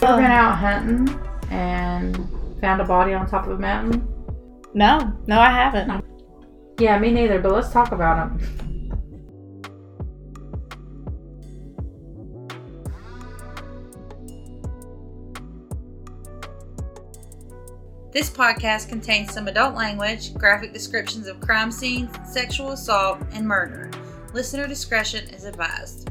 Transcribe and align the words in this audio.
Ever 0.00 0.16
been 0.16 0.26
um, 0.26 0.30
out 0.30 0.58
hunting 0.58 1.20
and 1.50 2.28
found 2.60 2.80
a 2.80 2.84
body 2.84 3.14
on 3.14 3.26
top 3.26 3.46
of 3.46 3.52
a 3.52 3.58
mountain? 3.58 4.06
No, 4.72 5.12
no, 5.26 5.40
I 5.40 5.50
haven't. 5.50 6.04
Yeah, 6.78 6.96
me 7.00 7.10
neither, 7.10 7.40
but 7.40 7.52
let's 7.52 7.72
talk 7.72 7.90
about 7.90 8.38
them. 8.38 8.68
This 18.12 18.30
podcast 18.30 18.88
contains 18.88 19.34
some 19.34 19.48
adult 19.48 19.74
language, 19.74 20.32
graphic 20.34 20.72
descriptions 20.72 21.26
of 21.26 21.40
crime 21.40 21.72
scenes, 21.72 22.10
sexual 22.24 22.70
assault, 22.70 23.20
and 23.32 23.46
murder. 23.46 23.90
Listener 24.32 24.68
discretion 24.68 25.28
is 25.30 25.44
advised. 25.44 26.07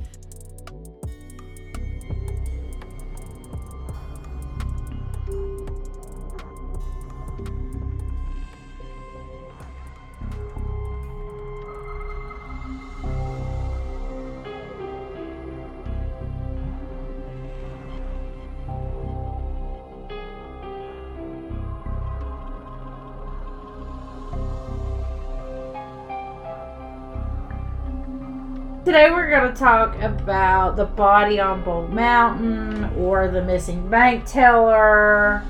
Today 28.87 29.09
we're 29.11 29.29
going 29.29 29.53
to 29.53 29.59
talk 29.59 30.01
about 30.01 30.77
the 30.77 30.85
body 30.85 31.41
on 31.41 31.61
Bolt 31.61 31.89
Mountain 31.89 32.85
or 32.97 33.27
the 33.27 33.43
missing 33.43 33.89
bank 33.89 34.23
teller. 34.25 35.43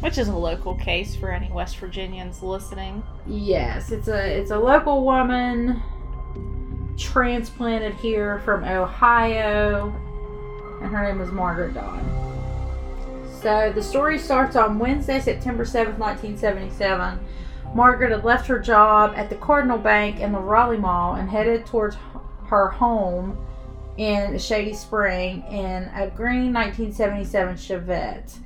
Which 0.00 0.16
is 0.16 0.28
a 0.28 0.34
local 0.34 0.74
case 0.74 1.14
for 1.14 1.30
any 1.30 1.52
West 1.52 1.76
Virginians 1.76 2.42
listening. 2.42 3.02
Yes, 3.26 3.92
it's 3.92 4.08
a 4.08 4.26
it's 4.26 4.52
a 4.52 4.58
local 4.58 5.04
woman 5.04 5.82
transplanted 6.96 7.92
here 7.96 8.38
from 8.38 8.64
Ohio, 8.64 9.94
and 10.80 10.90
her 10.90 11.04
name 11.06 11.18
was 11.18 11.30
Margaret 11.30 11.74
Dodd. 11.74 12.02
So 13.42 13.70
the 13.70 13.82
story 13.82 14.18
starts 14.18 14.56
on 14.56 14.78
Wednesday, 14.78 15.20
September 15.20 15.66
seventh, 15.66 15.98
nineteen 15.98 16.38
seventy-seven. 16.38 17.20
Margaret 17.74 18.12
had 18.12 18.24
left 18.24 18.46
her 18.46 18.58
job 18.58 19.12
at 19.14 19.28
the 19.28 19.36
Cardinal 19.36 19.76
Bank 19.76 20.20
in 20.20 20.32
the 20.32 20.38
Raleigh 20.38 20.78
Mall 20.78 21.16
and 21.16 21.28
headed 21.28 21.66
towards 21.66 21.96
her 22.48 22.68
home 22.68 23.38
in 23.96 24.38
Shady 24.38 24.74
Spring 24.74 25.42
in 25.50 25.90
a 25.94 26.10
green 26.14 26.52
1977 26.52 27.54
Chevette. 27.56 28.38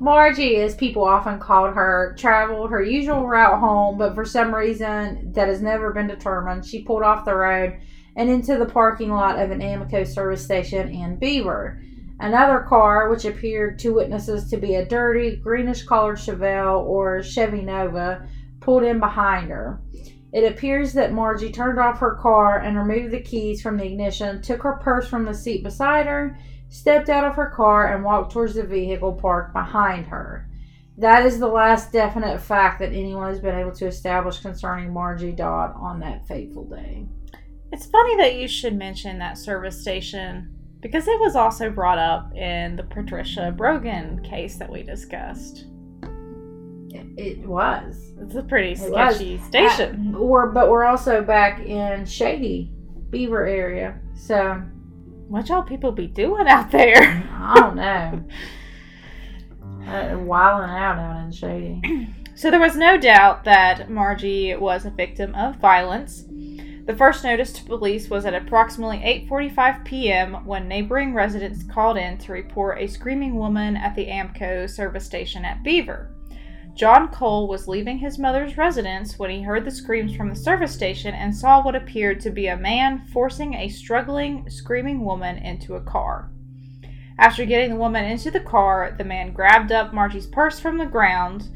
Margie, 0.00 0.56
as 0.56 0.74
people 0.74 1.04
often 1.04 1.38
called 1.38 1.74
her, 1.74 2.14
traveled 2.18 2.70
her 2.70 2.82
usual 2.82 3.26
route 3.26 3.60
home, 3.60 3.96
but 3.96 4.14
for 4.14 4.24
some 4.24 4.54
reason 4.54 5.32
that 5.32 5.48
has 5.48 5.62
never 5.62 5.92
been 5.92 6.08
determined, 6.08 6.66
she 6.66 6.82
pulled 6.82 7.02
off 7.02 7.24
the 7.24 7.34
road 7.34 7.78
and 8.16 8.28
into 8.28 8.58
the 8.58 8.66
parking 8.66 9.10
lot 9.10 9.38
of 9.38 9.50
an 9.50 9.60
Amoco 9.60 10.06
service 10.06 10.44
station 10.44 10.88
in 10.88 11.16
Beaver. 11.16 11.80
Another 12.20 12.60
car, 12.60 13.08
which 13.08 13.24
appeared 13.24 13.78
to 13.80 13.94
witnesses 13.94 14.48
to 14.50 14.56
be 14.56 14.76
a 14.76 14.86
dirty, 14.86 15.36
greenish 15.36 15.84
colored 15.84 16.16
Chevelle 16.16 16.84
or 16.84 17.22
Chevy 17.22 17.60
Nova, 17.60 18.26
pulled 18.60 18.84
in 18.84 19.00
behind 19.00 19.50
her. 19.50 19.80
It 20.34 20.50
appears 20.50 20.92
that 20.94 21.12
Margie 21.12 21.52
turned 21.52 21.78
off 21.78 22.00
her 22.00 22.16
car 22.16 22.58
and 22.58 22.76
removed 22.76 23.12
the 23.12 23.20
keys 23.20 23.62
from 23.62 23.76
the 23.76 23.86
ignition, 23.86 24.42
took 24.42 24.64
her 24.64 24.80
purse 24.82 25.06
from 25.06 25.24
the 25.24 25.32
seat 25.32 25.62
beside 25.62 26.06
her, 26.06 26.36
stepped 26.68 27.08
out 27.08 27.22
of 27.22 27.36
her 27.36 27.50
car, 27.50 27.94
and 27.94 28.02
walked 28.02 28.32
towards 28.32 28.54
the 28.54 28.64
vehicle 28.64 29.12
parked 29.12 29.52
behind 29.52 30.06
her. 30.06 30.50
That 30.98 31.24
is 31.24 31.38
the 31.38 31.46
last 31.46 31.92
definite 31.92 32.40
fact 32.40 32.80
that 32.80 32.92
anyone 32.92 33.28
has 33.28 33.38
been 33.38 33.56
able 33.56 33.76
to 33.76 33.86
establish 33.86 34.40
concerning 34.40 34.92
Margie 34.92 35.30
Dodd 35.30 35.72
on 35.76 36.00
that 36.00 36.26
fateful 36.26 36.64
day. 36.64 37.06
It's 37.70 37.86
funny 37.86 38.16
that 38.16 38.34
you 38.34 38.48
should 38.48 38.74
mention 38.74 39.20
that 39.20 39.38
service 39.38 39.80
station 39.80 40.52
because 40.80 41.06
it 41.06 41.20
was 41.20 41.36
also 41.36 41.70
brought 41.70 41.98
up 41.98 42.34
in 42.34 42.74
the 42.74 42.82
Patricia 42.82 43.54
Brogan 43.56 44.20
case 44.24 44.56
that 44.56 44.70
we 44.70 44.82
discussed. 44.82 45.66
It 47.16 47.38
was. 47.46 48.12
It's 48.20 48.34
a 48.34 48.42
pretty 48.42 48.72
It 48.72 48.78
sketchy 48.78 49.36
was. 49.36 49.46
station. 49.46 50.14
Uh, 50.14 50.18
or, 50.18 50.50
but 50.50 50.70
we're 50.70 50.84
also 50.84 51.22
back 51.22 51.60
in 51.60 52.06
Shady 52.06 52.70
Beaver 53.10 53.46
area, 53.46 53.98
so 54.14 54.62
what 55.28 55.48
y'all 55.48 55.62
people 55.62 55.92
be 55.92 56.06
doing 56.06 56.46
out 56.46 56.70
there? 56.70 57.26
I 57.32 57.54
don't 57.56 57.76
know. 57.76 58.24
uh, 59.86 60.18
wilding 60.18 60.70
out 60.70 60.98
out 60.98 61.24
in 61.24 61.32
Shady. 61.32 62.08
So 62.36 62.50
there 62.50 62.58
was 62.58 62.76
no 62.76 62.98
doubt 62.98 63.44
that 63.44 63.88
Margie 63.90 64.56
was 64.56 64.84
a 64.84 64.90
victim 64.90 65.32
of 65.36 65.54
violence. 65.60 66.24
The 66.84 66.96
first 66.96 67.22
notice 67.22 67.52
to 67.52 67.64
police 67.64 68.10
was 68.10 68.26
at 68.26 68.34
approximately 68.34 68.98
8:45 68.98 69.84
p.m. 69.84 70.44
when 70.44 70.66
neighboring 70.66 71.14
residents 71.14 71.62
called 71.62 71.96
in 71.96 72.18
to 72.18 72.32
report 72.32 72.80
a 72.80 72.88
screaming 72.88 73.36
woman 73.36 73.76
at 73.76 73.94
the 73.94 74.06
Amoco 74.06 74.68
service 74.68 75.06
station 75.06 75.44
at 75.44 75.62
Beaver. 75.62 76.13
John 76.74 77.08
Cole 77.08 77.46
was 77.46 77.68
leaving 77.68 77.98
his 77.98 78.18
mother's 78.18 78.58
residence 78.58 79.16
when 79.16 79.30
he 79.30 79.42
heard 79.42 79.64
the 79.64 79.70
screams 79.70 80.16
from 80.16 80.28
the 80.28 80.34
service 80.34 80.72
station 80.72 81.14
and 81.14 81.34
saw 81.34 81.62
what 81.62 81.76
appeared 81.76 82.18
to 82.20 82.30
be 82.30 82.48
a 82.48 82.56
man 82.56 83.06
forcing 83.12 83.54
a 83.54 83.68
struggling, 83.68 84.50
screaming 84.50 85.04
woman 85.04 85.38
into 85.38 85.76
a 85.76 85.80
car. 85.80 86.30
After 87.16 87.44
getting 87.44 87.70
the 87.70 87.76
woman 87.76 88.04
into 88.04 88.32
the 88.32 88.40
car, 88.40 88.92
the 88.98 89.04
man 89.04 89.32
grabbed 89.32 89.70
up 89.70 89.94
Margie's 89.94 90.26
purse 90.26 90.58
from 90.58 90.78
the 90.78 90.86
ground. 90.86 91.48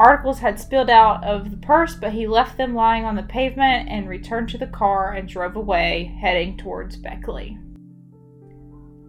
Articles 0.00 0.40
had 0.40 0.58
spilled 0.58 0.90
out 0.90 1.22
of 1.22 1.52
the 1.52 1.56
purse, 1.56 1.94
but 1.94 2.12
he 2.12 2.26
left 2.26 2.56
them 2.56 2.74
lying 2.74 3.04
on 3.04 3.14
the 3.14 3.22
pavement 3.22 3.88
and 3.88 4.08
returned 4.08 4.48
to 4.48 4.58
the 4.58 4.66
car 4.66 5.12
and 5.12 5.28
drove 5.28 5.54
away, 5.54 6.16
heading 6.20 6.56
towards 6.56 6.96
Beckley. 6.96 7.56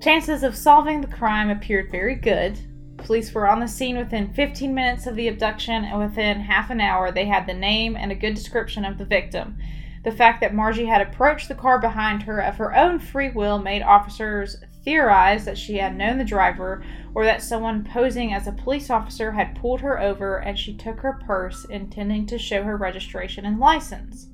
Chances 0.02 0.44
of 0.44 0.56
solving 0.56 1.02
the 1.02 1.08
crime 1.08 1.50
appeared 1.50 1.90
very 1.90 2.16
good. 2.16 2.59
Police 3.03 3.34
were 3.34 3.50
on 3.50 3.59
the 3.59 3.67
scene 3.67 3.97
within 3.97 4.34
15 4.34 4.73
minutes 4.73 5.07
of 5.07 5.16
the 5.16 5.28
abduction, 5.28 5.84
and 5.84 6.00
within 6.00 6.39
half 6.39 6.69
an 6.69 6.79
hour, 6.79 7.12
they 7.12 7.25
had 7.25 7.47
the 7.47 7.53
name 7.53 7.95
and 7.95 8.12
a 8.12 8.16
good 8.16 8.35
description 8.35 8.85
of 8.85 8.97
the 8.97 9.06
victim. 9.06 9.57
The 10.03 10.12
fact 10.12 10.41
that 10.41 10.53
Margie 10.53 10.85
had 10.85 11.01
approached 11.01 11.47
the 11.47 11.56
car 11.56 11.79
behind 11.79 12.23
her 12.23 12.40
of 12.40 12.57
her 12.57 12.75
own 12.75 13.00
free 13.00 13.29
will 13.29 13.59
made 13.59 13.81
officers 13.81 14.57
theorize 14.84 15.45
that 15.45 15.57
she 15.57 15.78
had 15.78 15.95
known 15.95 16.17
the 16.17 16.23
driver 16.23 16.84
or 17.13 17.23
that 17.25 17.41
someone 17.41 17.84
posing 17.84 18.34
as 18.34 18.47
a 18.47 18.51
police 18.51 18.90
officer 18.90 19.31
had 19.31 19.56
pulled 19.56 19.81
her 19.81 20.00
over 20.00 20.38
and 20.38 20.57
she 20.57 20.75
took 20.75 21.01
her 21.01 21.19
purse 21.25 21.66
intending 21.66 22.25
to 22.25 22.40
show 22.40 22.63
her 22.63 22.78
registration 22.78 23.45
and 23.45 23.59
license. 23.59 24.28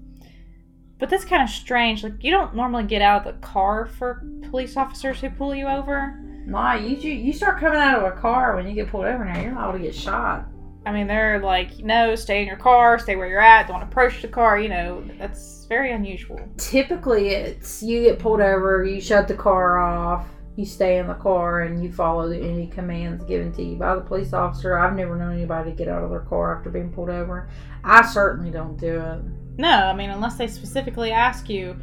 But 1.00 1.10
that's 1.10 1.26
kind 1.26 1.44
of 1.44 1.50
strange. 1.50 2.04
Like, 2.04 2.24
you 2.24 2.32
don't 2.32 2.56
normally 2.56 2.84
get 2.84 3.02
out 3.02 3.26
of 3.26 3.34
the 3.36 3.46
car 3.46 3.86
for 3.86 4.24
police 4.50 4.78
officers 4.78 5.20
who 5.20 5.30
pull 5.30 5.54
you 5.54 5.68
over. 5.68 6.20
Nah, 6.48 6.76
you 6.76 6.96
you 6.96 7.12
you 7.12 7.34
start 7.34 7.60
coming 7.60 7.78
out 7.78 8.02
of 8.02 8.06
a 8.06 8.16
car 8.16 8.56
when 8.56 8.68
you 8.70 8.74
get 8.74 8.90
pulled 8.90 9.04
over 9.04 9.26
now, 9.26 9.38
you're 9.42 9.54
liable 9.54 9.74
to 9.74 9.84
get 9.84 9.94
shot. 9.94 10.46
I 10.86 10.94
mean, 10.94 11.06
they're 11.06 11.40
like, 11.40 11.80
no, 11.80 12.16
stay 12.16 12.42
in 12.42 12.48
your 12.48 12.56
car, 12.56 12.98
stay 12.98 13.18
where 13.18 13.28
you're 13.28 13.42
at, 13.42 13.68
don't 13.68 13.82
approach 13.82 14.22
the 14.22 14.30
car. 14.30 14.58
You 14.58 14.70
know, 14.70 15.04
that's 15.20 15.66
very 15.66 15.92
unusual. 15.92 16.40
Typically, 16.56 17.30
it's 17.32 17.84
you 17.84 18.02
get 18.02 18.20
pulled 18.20 18.40
over, 18.40 18.86
you 18.86 19.02
shut 19.02 19.28
the 19.28 19.34
car 19.34 19.78
off, 19.80 20.26
you 20.56 20.66
stay 20.66 21.00
in 21.00 21.08
the 21.08 21.16
car, 21.16 21.64
and 21.64 21.84
you 21.84 21.92
follow 21.92 22.32
any 22.32 22.68
commands 22.68 23.26
given 23.26 23.52
to 23.52 23.62
you 23.64 23.76
by 23.76 23.96
the 23.96 24.02
police 24.02 24.32
officer. 24.32 24.80
I've 24.80 24.96
never 24.96 25.18
known 25.18 25.34
anybody 25.34 25.72
to 25.72 25.76
get 25.76 25.90
out 25.90 26.02
of 26.02 26.10
their 26.12 26.22
car 26.22 26.58
after 26.58 26.70
being 26.70 26.94
pulled 26.94 27.10
over. 27.10 27.50
I 27.84 28.06
certainly 28.06 28.52
don't 28.52 28.78
do 28.78 29.02
it. 29.02 29.22
No, 29.60 29.70
I 29.70 29.94
mean, 29.94 30.12
unless 30.12 30.38
they 30.38 30.48
specifically 30.48 31.12
ask 31.12 31.50
you, 31.50 31.76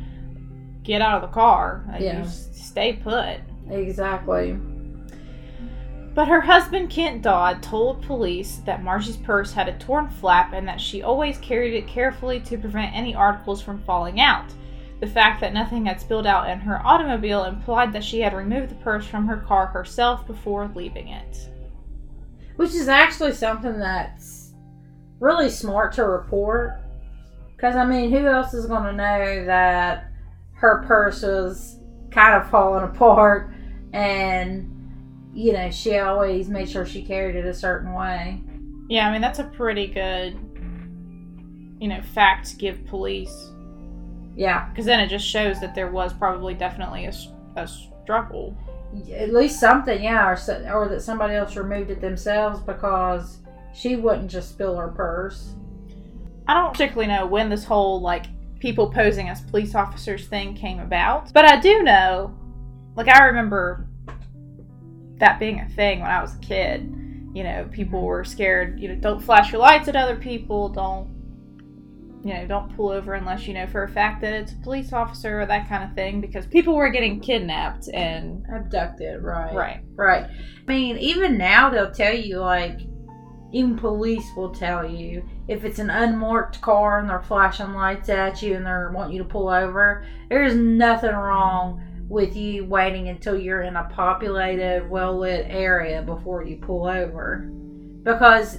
get 0.83 1.03
out 1.03 1.23
of 1.23 1.29
the 1.29 1.35
car. 1.35 1.85
Like, 1.87 2.00
Yeah. 2.00 2.23
You 2.23 2.31
stay 2.31 2.94
put. 2.94 3.41
Exactly. 3.70 4.58
But 6.14 6.28
her 6.28 6.40
husband, 6.40 6.90
Kent 6.90 7.22
Dodd, 7.22 7.61
told 7.61 8.02
police 8.02 8.62
that 8.66 8.84
Margie's 8.84 9.16
purse 9.16 9.52
had 9.52 9.69
a 9.69 9.78
torn 9.78 10.08
flap 10.08 10.52
and 10.52 10.66
that 10.69 10.81
she 10.81 11.02
always 11.02 11.38
carried 11.38 11.75
it 11.75 11.88
carefully 11.88 12.38
to 12.40 12.56
prevent 12.56 12.94
any 12.94 13.16
articles 13.16 13.61
from 13.61 13.82
falling 13.82 14.20
out. 14.20 14.46
The 15.00 15.08
fact 15.08 15.40
that 15.40 15.52
nothing 15.52 15.87
had 15.87 16.00
spilled 16.00 16.26
out 16.26 16.49
in 16.49 16.61
her 16.61 16.81
automobile 16.87 17.44
implied 17.44 17.93
that 17.93 18.05
she 18.05 18.20
had 18.20 18.32
removed 18.32 18.70
the 18.70 18.76
purse 18.76 19.05
from 19.05 19.26
her 19.26 19.38
car 19.38 19.66
herself 19.66 20.25
before 20.26 20.70
leaving 20.76 21.08
it. 21.08 21.50
Which 22.56 22.75
is 22.75 22.87
actually 22.87 23.32
something 23.32 23.76
that's 23.81 24.52
really 25.19 25.50
smart 25.50 25.94
to 25.94 26.05
report. 26.05 26.81
Because, 27.56 27.75
I 27.75 27.84
mean, 27.84 28.11
who 28.11 28.26
else 28.26 28.55
is 28.55 28.66
going 28.66 28.84
to 28.84 28.93
know 28.93 29.44
that 29.46 30.12
her 30.52 30.84
purse 30.87 31.22
was 31.22 31.81
kind 32.12 32.40
of 32.40 32.49
falling 32.50 32.84
apart 32.84 33.54
and, 33.94 34.70
you 35.32 35.52
know, 35.52 35.70
she 35.70 35.99
always 35.99 36.49
made 36.49 36.69
sure 36.69 36.85
she 36.85 37.02
carried 37.02 37.37
it 37.37 37.46
a 37.46 37.55
certain 37.55 37.94
way? 37.94 38.41
Yeah, 38.88 39.08
I 39.08 39.12
mean, 39.12 39.20
that's 39.20 39.38
a 39.38 39.44
pretty 39.44 39.87
good, 39.87 40.35
you 41.81 41.88
know, 41.88 42.02
fact 42.12 42.50
to 42.50 42.56
give 42.56 42.85
police. 42.87 43.52
Yeah. 44.37 44.69
Because 44.69 44.85
then 44.85 45.00
it 45.00 45.08
just 45.08 45.26
shows 45.26 45.61
that 45.61 45.75
there 45.75 45.91
was 45.91 46.12
probably 46.12 46.55
definitely 46.55 47.06
a, 47.06 47.12
a 47.56 47.69
struggle. 47.69 48.56
At 49.12 49.32
least 49.32 49.61
something, 49.61 50.02
yeah, 50.02 50.29
or 50.29 50.37
so, 50.37 50.62
or 50.73 50.88
that 50.88 51.02
somebody 51.02 51.35
else 51.35 51.56
removed 51.56 51.90
it 51.90 52.00
themselves 52.00 52.61
because 52.61 53.38
she 53.73 53.97
wouldn't 53.97 54.31
just 54.31 54.50
spill 54.50 54.76
her 54.76 54.88
purse. 54.88 55.55
I 56.47 56.55
don't 56.55 56.73
particularly 56.73 57.08
know 57.08 57.26
when 57.26 57.49
this 57.49 57.64
whole 57.64 58.00
like 58.00 58.26
people 58.58 58.90
posing 58.90 59.29
as 59.29 59.40
police 59.40 59.75
officers 59.75 60.26
thing 60.26 60.55
came 60.55 60.79
about, 60.79 61.32
but 61.32 61.44
I 61.44 61.61
do 61.61 61.82
know, 61.82 62.35
like 62.96 63.08
I 63.08 63.25
remember 63.25 63.87
that 65.19 65.38
being 65.38 65.61
a 65.61 65.69
thing 65.70 66.00
when 66.00 66.11
I 66.11 66.20
was 66.20 66.35
a 66.35 66.38
kid. 66.38 66.91
You 67.35 67.43
know, 67.43 67.69
people 67.73 67.99
mm-hmm. 67.99 68.06
were 68.06 68.25
scared. 68.25 68.81
You 68.81 68.88
know, 68.88 68.94
don't 68.96 69.20
flash 69.20 69.52
your 69.52 69.61
lights 69.61 69.88
at 69.88 69.96
other 69.96 70.17
people. 70.17 70.69
Don't 70.69 71.12
you 72.25 72.32
know, 72.32 72.46
don't 72.46 72.75
pull 72.75 72.88
over 72.88 73.12
unless 73.12 73.46
you 73.46 73.52
know 73.52 73.67
for 73.67 73.82
a 73.82 73.88
fact 73.88 74.23
that 74.23 74.32
it's 74.32 74.52
a 74.52 74.56
police 74.56 74.94
officer 74.94 75.43
or 75.43 75.46
that 75.46 75.69
kind 75.69 75.85
of 75.85 75.94
thing 75.94 76.23
because 76.23 76.46
people 76.46 76.75
were 76.75 76.88
getting 76.88 77.20
kidnapped 77.20 77.88
and 77.93 78.46
Abducted, 78.50 79.23
right? 79.23 79.55
right. 79.55 79.81
Right. 79.94 80.25
I 80.25 80.73
mean, 80.73 80.97
even 80.97 81.37
now 81.37 81.69
they'll 81.69 81.93
tell 81.93 82.14
you 82.14 82.38
like 82.38 82.81
even 83.52 83.76
police 83.76 84.26
will 84.37 84.50
tell 84.50 84.88
you 84.88 85.23
if 85.49 85.64
it's 85.64 85.79
an 85.79 85.90
unmarked 85.90 86.61
car 86.62 86.99
and 86.99 87.08
they're 87.08 87.23
flashing 87.23 87.75
lights 87.75 88.08
at 88.08 88.43
you 88.43 88.55
and 88.55 88.64
they're 88.64 88.90
wanting 88.93 89.17
you 89.17 89.23
to 89.23 89.29
pull 89.29 89.49
over, 89.49 90.06
there's 90.31 90.56
nothing 90.56 91.12
wrong 91.12 91.81
with 92.09 92.37
you 92.37 92.65
waiting 92.65 93.09
until 93.09 93.39
you're 93.39 93.62
in 93.62 93.77
a 93.77 93.85
populated, 93.85 94.89
well 94.89 95.19
lit 95.19 95.47
area 95.49 96.03
before 96.03 96.45
you 96.45 96.56
pull 96.56 96.87
over. 96.87 97.51
Because 98.03 98.59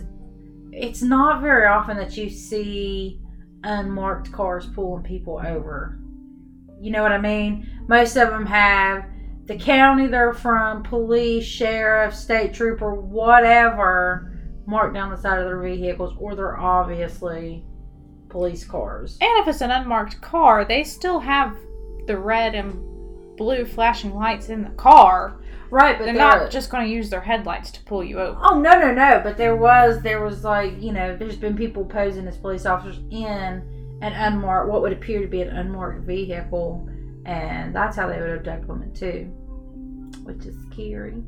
it's 0.71 1.01
not 1.01 1.42
very 1.42 1.68
often 1.68 1.97
that 1.97 2.18
you 2.18 2.30
see 2.30 3.21
unmarked 3.63 4.31
cars 4.31 4.65
pulling 4.68 5.03
people 5.03 5.42
over. 5.45 6.00
You 6.80 6.92
know 6.92 7.01
what 7.01 7.12
I 7.12 7.19
mean? 7.19 7.69
Most 7.88 8.15
of 8.18 8.30
them 8.30 8.45
have 8.45 9.06
the 9.45 9.57
county 9.57 10.07
they're 10.07 10.33
from, 10.33 10.83
police, 10.83 11.45
sheriff, 11.45 12.13
state 12.13 12.53
trooper, 12.53 12.94
whatever, 12.94 14.31
marked 14.65 14.95
down 14.95 15.12
the 15.12 15.18
side 15.18 15.39
of 15.39 15.45
their 15.45 15.62
vehicles, 15.62 16.13
or 16.19 16.36
they're 16.36 16.59
obviously 16.59 17.63
police 18.30 18.65
cars. 18.65 19.18
And 19.21 19.39
if 19.39 19.48
it's 19.48 19.62
an 19.62 19.71
unmarked 19.71 20.19
car, 20.21 20.65
they 20.65 20.83
still 20.83 21.19
have 21.19 21.56
the 22.07 22.18
red 22.18 22.56
and 22.56 22.94
blue 23.37 23.65
flashing 23.65 24.13
lights 24.13 24.49
in 24.49 24.63
the 24.63 24.69
car. 24.71 25.37
Right, 25.71 25.97
but 25.97 26.05
They're 26.05 26.13
they're 26.13 26.39
not 26.41 26.51
just 26.51 26.69
going 26.69 26.87
to 26.87 26.93
use 26.93 27.09
their 27.09 27.21
headlights 27.21 27.71
to 27.71 27.83
pull 27.83 28.03
you 28.03 28.19
over. 28.19 28.39
Oh 28.41 28.59
no 28.59 28.79
no 28.79 28.93
no! 28.93 29.19
But 29.23 29.35
there 29.35 29.55
was 29.55 30.01
there 30.01 30.23
was 30.23 30.43
like 30.43 30.81
you 30.81 30.91
know 30.91 31.17
there's 31.17 31.35
been 31.35 31.55
people 31.57 31.83
posing 31.85 32.27
as 32.27 32.37
police 32.37 32.65
officers 32.65 32.99
in 33.09 33.97
an 34.01 34.13
unmarked 34.13 34.69
what 34.69 34.81
would 34.81 34.93
appear 34.93 35.21
to 35.21 35.27
be 35.27 35.41
an 35.41 35.49
unmarked 35.49 36.05
vehicle, 36.05 36.87
and 37.25 37.75
that's 37.75 37.97
how 37.97 38.07
they 38.07 38.19
would 38.19 38.29
abduct 38.29 38.67
women 38.67 38.93
too, 38.93 39.25
which 40.23 40.45
is 40.45 40.55
scary. 40.71 41.23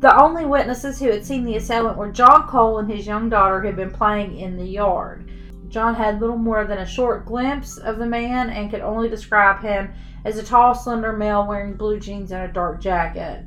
The 0.00 0.16
only 0.16 0.44
witnesses 0.44 1.00
who 1.00 1.10
had 1.10 1.26
seen 1.26 1.44
the 1.44 1.56
assailant 1.56 1.98
were 1.98 2.12
John 2.12 2.46
Cole 2.46 2.78
and 2.78 2.90
his 2.90 3.06
young 3.06 3.28
daughter 3.28 3.60
who 3.60 3.66
had 3.66 3.76
been 3.76 3.90
playing 3.90 4.38
in 4.38 4.56
the 4.56 4.64
yard. 4.64 5.28
John 5.68 5.94
had 5.94 6.20
little 6.20 6.38
more 6.38 6.64
than 6.64 6.78
a 6.78 6.86
short 6.86 7.26
glimpse 7.26 7.78
of 7.78 7.98
the 7.98 8.06
man 8.06 8.48
and 8.50 8.70
could 8.70 8.80
only 8.80 9.08
describe 9.08 9.60
him 9.60 9.92
as 10.24 10.38
a 10.38 10.42
tall, 10.42 10.74
slender 10.74 11.12
male 11.12 11.46
wearing 11.46 11.74
blue 11.74 12.00
jeans 12.00 12.32
and 12.32 12.48
a 12.48 12.52
dark 12.52 12.80
jacket. 12.80 13.44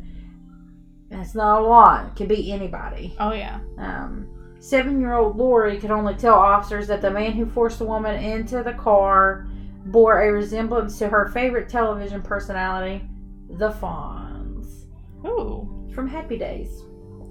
That's 1.10 1.36
not 1.36 1.62
a 1.62 1.66
lot. 1.66 2.06
It 2.08 2.16
could 2.16 2.30
be 2.30 2.52
anybody. 2.52 3.16
Oh, 3.20 3.34
yeah. 3.34 3.60
Um, 3.78 4.28
Seven 4.62 5.02
year 5.02 5.16
old 5.16 5.38
Lori 5.38 5.80
could 5.80 5.90
only 5.90 6.14
tell 6.14 6.36
officers 6.36 6.88
that 6.88 7.02
the 7.02 7.10
man 7.10 7.32
who 7.32 7.48
forced 7.48 7.80
the 7.80 7.86
woman 7.86 8.24
into 8.24 8.62
the 8.62 8.74
car 8.74 9.48
bore 9.86 10.22
a 10.22 10.32
resemblance 10.32 11.00
to 11.00 11.10
her 11.10 11.30
favorite 11.30 11.68
television 11.68 12.22
personality, 12.22 13.04
the 13.50 13.72
Fonz, 13.72 14.86
Ooh. 15.26 15.90
from 15.96 16.08
Happy 16.08 16.38
Days. 16.38 16.84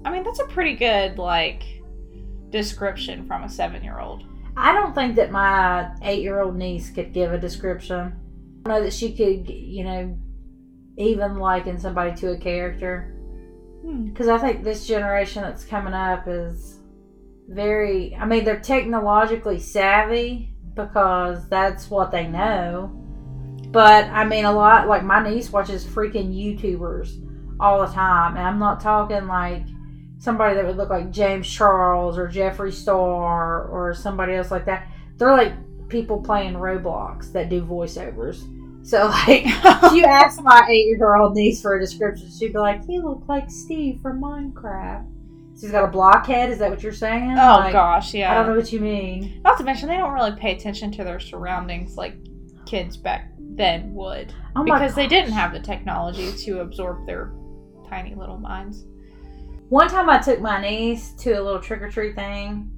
I 0.03 0.11
mean, 0.11 0.23
that's 0.23 0.41
a 0.41 0.47
pretty 0.47 0.75
good, 0.75 1.17
like, 1.17 1.63
description 2.49 3.25
from 3.25 3.43
a 3.43 3.49
seven 3.49 3.81
year 3.81 3.99
old. 3.99 4.25
I 4.57 4.73
don't 4.73 4.93
think 4.93 5.15
that 5.15 5.31
my 5.31 5.89
eight 6.01 6.23
year 6.23 6.41
old 6.41 6.57
niece 6.57 6.89
could 6.89 7.13
give 7.13 7.31
a 7.31 7.37
description. 7.37 8.13
I 8.65 8.69
know 8.69 8.83
that 8.83 8.93
she 8.93 9.13
could, 9.13 9.49
you 9.49 9.83
know, 9.83 10.17
even 10.97 11.37
liken 11.37 11.79
somebody 11.79 12.15
to 12.17 12.31
a 12.31 12.37
character. 12.37 13.15
Hmm. 13.81 14.05
Because 14.05 14.27
I 14.27 14.37
think 14.37 14.63
this 14.63 14.85
generation 14.85 15.41
that's 15.41 15.65
coming 15.65 15.93
up 15.93 16.27
is 16.27 16.79
very, 17.47 18.15
I 18.15 18.25
mean, 18.25 18.43
they're 18.43 18.59
technologically 18.59 19.59
savvy 19.59 20.53
because 20.75 21.47
that's 21.49 21.89
what 21.89 22.11
they 22.11 22.27
know. 22.27 22.97
But 23.69 24.05
I 24.05 24.25
mean, 24.25 24.45
a 24.45 24.51
lot, 24.51 24.87
like 24.87 25.03
my 25.03 25.27
niece 25.27 25.51
watches 25.51 25.85
freaking 25.85 26.33
YouTubers 26.35 27.27
all 27.59 27.85
the 27.85 27.93
time. 27.93 28.37
And 28.37 28.45
I'm 28.45 28.59
not 28.59 28.79
talking 28.81 29.27
like 29.27 29.63
somebody 30.17 30.55
that 30.55 30.65
would 30.65 30.77
look 30.77 30.89
like 30.89 31.11
James 31.11 31.49
Charles 31.49 32.17
or 32.17 32.27
Jeffree 32.27 32.73
Star 32.73 33.65
or 33.65 33.93
somebody 33.93 34.33
else 34.33 34.51
like 34.51 34.65
that. 34.65 34.87
They're 35.17 35.31
like 35.31 35.53
people 35.91 36.21
playing 36.21 36.53
Roblox 36.53 37.31
that 37.33 37.49
do 37.49 37.63
voiceovers. 37.63 38.47
So, 38.83 39.07
like, 39.27 39.43
if 39.45 39.93
you 39.93 40.05
ask 40.05 40.41
my 40.41 40.65
eight 40.69 40.87
year 40.87 41.15
old 41.15 41.35
niece 41.35 41.61
for 41.61 41.75
a 41.75 41.79
description, 41.79 42.29
she'd 42.31 42.53
be 42.53 42.59
like, 42.59 42.85
"He 42.85 42.99
looked 42.99 43.29
like 43.29 43.49
Steve 43.51 43.99
from 44.01 44.21
Minecraft." 44.21 45.07
So 45.53 45.67
he's 45.67 45.71
got 45.71 45.83
a 45.83 45.91
blockhead. 45.91 46.49
Is 46.49 46.59
that 46.59 46.71
what 46.71 46.81
you're 46.81 46.93
saying? 46.93 47.31
Oh, 47.37 47.57
Like, 47.59 47.73
gosh, 47.73 48.13
yeah. 48.13 48.31
I 48.31 48.35
don't 48.35 48.47
know 48.47 48.55
what 48.55 48.71
you 48.71 48.79
mean. 48.79 49.41
Not 49.43 49.57
to 49.57 49.63
mention, 49.63 49.89
they 49.89 49.97
don't 49.97 50.13
really 50.13 50.35
pay 50.35 50.55
attention 50.55 50.91
to 50.93 51.03
their 51.03 51.19
surroundings 51.19 51.97
like 51.97 52.15
kids 52.65 52.97
back 52.97 53.33
then 53.37 53.93
would. 53.93 54.33
Oh 54.55 54.63
my 54.63 54.79
because 54.79 54.95
they 54.95 55.07
didn't 55.07 55.33
have 55.33 55.51
the 55.51 55.59
technology 55.59 56.31
to 56.45 56.61
absorb 56.61 57.05
their 57.05 57.33
tiny 57.87 58.15
little 58.15 58.37
minds. 58.37 58.85
One 59.69 59.87
time 59.87 60.09
I 60.09 60.19
took 60.19 60.41
my 60.41 60.61
niece 60.61 61.13
to 61.19 61.31
a 61.33 61.41
little 61.41 61.61
trick 61.61 61.81
or 61.81 61.89
treat 61.89 62.15
thing, 62.15 62.71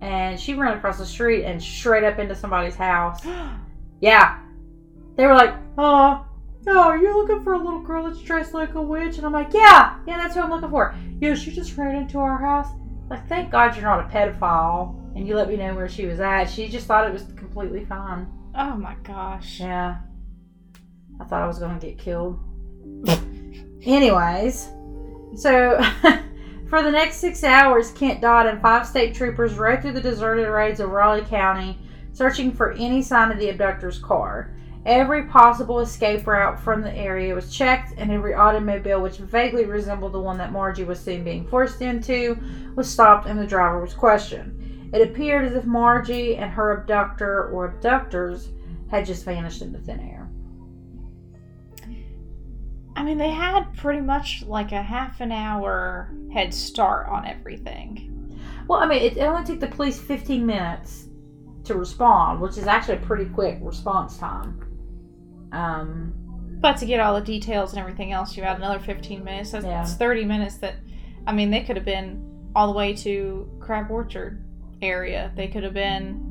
and 0.00 0.38
she 0.38 0.54
ran 0.54 0.76
across 0.76 0.98
the 0.98 1.06
street 1.06 1.44
and 1.44 1.62
straight 1.62 2.04
up 2.04 2.18
into 2.18 2.34
somebody's 2.34 2.76
house. 2.76 3.20
Yeah. 4.02 4.38
They 5.16 5.26
were 5.26 5.34
like, 5.34 5.54
oh, 5.76 6.24
oh, 6.66 6.78
are 6.78 6.96
you 6.96 7.14
looking 7.14 7.44
for 7.44 7.52
a 7.52 7.58
little 7.58 7.82
girl 7.82 8.04
that's 8.04 8.22
dressed 8.22 8.54
like 8.54 8.74
a 8.76 8.80
witch? 8.80 9.18
And 9.18 9.26
I'm 9.26 9.32
like, 9.34 9.52
yeah, 9.52 9.98
yeah, 10.06 10.16
that's 10.16 10.34
who 10.34 10.40
I'm 10.40 10.48
looking 10.48 10.70
for. 10.70 10.94
Yeah, 11.20 11.34
she 11.34 11.52
just 11.52 11.76
ran 11.76 11.94
into 11.94 12.18
our 12.18 12.38
house. 12.38 12.68
Like, 13.10 13.28
thank 13.28 13.50
God 13.50 13.76
you're 13.76 13.84
not 13.84 14.06
a 14.06 14.08
pedophile. 14.08 14.96
And 15.14 15.28
you 15.28 15.34
let 15.34 15.48
me 15.48 15.56
know 15.56 15.74
where 15.74 15.88
she 15.88 16.06
was 16.06 16.20
at. 16.20 16.44
She 16.46 16.68
just 16.68 16.86
thought 16.86 17.06
it 17.06 17.12
was 17.12 17.24
completely 17.36 17.84
fine. 17.84 18.26
oh 18.54 18.74
my 18.76 18.94
gosh. 19.02 19.60
Yeah. 19.60 19.98
I 21.20 21.24
thought 21.24 21.42
I 21.42 21.46
was 21.46 21.58
going 21.58 21.78
to 21.78 21.86
get 21.86 21.98
killed. 21.98 22.40
Anyways, 23.84 24.70
so 25.34 25.78
for 26.70 26.82
the 26.82 26.90
next 26.90 27.16
six 27.16 27.42
hours, 27.42 27.90
Kent 27.90 28.20
Dodd 28.20 28.46
and 28.46 28.62
five 28.62 28.86
state 28.86 29.12
troopers 29.12 29.54
rode 29.54 29.82
through 29.82 29.92
the 29.92 30.00
deserted 30.00 30.48
roads 30.48 30.78
of 30.78 30.90
Raleigh 30.90 31.22
County, 31.22 31.76
searching 32.12 32.52
for 32.52 32.70
any 32.72 33.02
sign 33.02 33.32
of 33.32 33.38
the 33.38 33.48
abductor's 33.48 33.98
car. 33.98 34.52
Every 34.86 35.24
possible 35.24 35.80
escape 35.80 36.28
route 36.28 36.60
from 36.60 36.80
the 36.80 36.94
area 36.94 37.34
was 37.34 37.52
checked, 37.52 37.94
and 37.98 38.12
every 38.12 38.34
automobile 38.34 39.02
which 39.02 39.18
vaguely 39.18 39.64
resembled 39.64 40.12
the 40.12 40.20
one 40.20 40.38
that 40.38 40.52
Margie 40.52 40.84
was 40.84 41.00
seen 41.00 41.24
being 41.24 41.44
forced 41.48 41.82
into 41.82 42.38
was 42.76 42.88
stopped 42.88 43.26
and 43.26 43.38
the 43.38 43.46
driver 43.46 43.80
was 43.80 43.92
questioned. 43.92 44.94
It 44.94 45.02
appeared 45.02 45.44
as 45.44 45.54
if 45.54 45.64
Margie 45.64 46.36
and 46.36 46.52
her 46.52 46.80
abductor 46.80 47.50
or 47.50 47.66
abductors 47.66 48.48
had 48.90 49.04
just 49.04 49.24
vanished 49.24 49.60
into 49.60 49.80
thin 49.80 50.00
air. 50.00 50.29
I 52.96 53.02
mean, 53.02 53.18
they 53.18 53.30
had 53.30 53.72
pretty 53.76 54.00
much 54.00 54.44
like 54.46 54.72
a 54.72 54.82
half 54.82 55.20
an 55.20 55.32
hour 55.32 56.12
head 56.32 56.52
start 56.52 57.08
on 57.08 57.24
everything. 57.26 58.38
Well, 58.68 58.80
I 58.80 58.86
mean, 58.86 59.02
it 59.02 59.18
only 59.18 59.44
took 59.44 59.60
the 59.60 59.68
police 59.68 60.00
15 60.00 60.44
minutes 60.44 61.08
to 61.64 61.74
respond, 61.74 62.40
which 62.40 62.56
is 62.58 62.66
actually 62.66 62.94
a 62.96 63.00
pretty 63.00 63.26
quick 63.26 63.58
response 63.60 64.16
time. 64.18 64.60
Um, 65.52 66.12
But 66.60 66.76
to 66.78 66.86
get 66.86 67.00
all 67.00 67.14
the 67.14 67.24
details 67.24 67.72
and 67.72 67.80
everything 67.80 68.12
else, 68.12 68.36
you 68.36 68.42
had 68.42 68.56
another 68.56 68.78
15 68.78 69.24
minutes. 69.24 69.52
That's 69.52 69.64
Yeah. 69.64 69.84
30 69.84 70.24
minutes 70.24 70.56
that, 70.58 70.74
I 71.26 71.32
mean, 71.32 71.50
they 71.50 71.62
could 71.62 71.76
have 71.76 71.84
been 71.86 72.22
all 72.54 72.66
the 72.70 72.76
way 72.76 72.92
to 72.96 73.48
Crab 73.60 73.90
Orchard 73.90 74.44
area. 74.82 75.32
They 75.36 75.48
could 75.48 75.62
have 75.64 75.74
been 75.74 76.26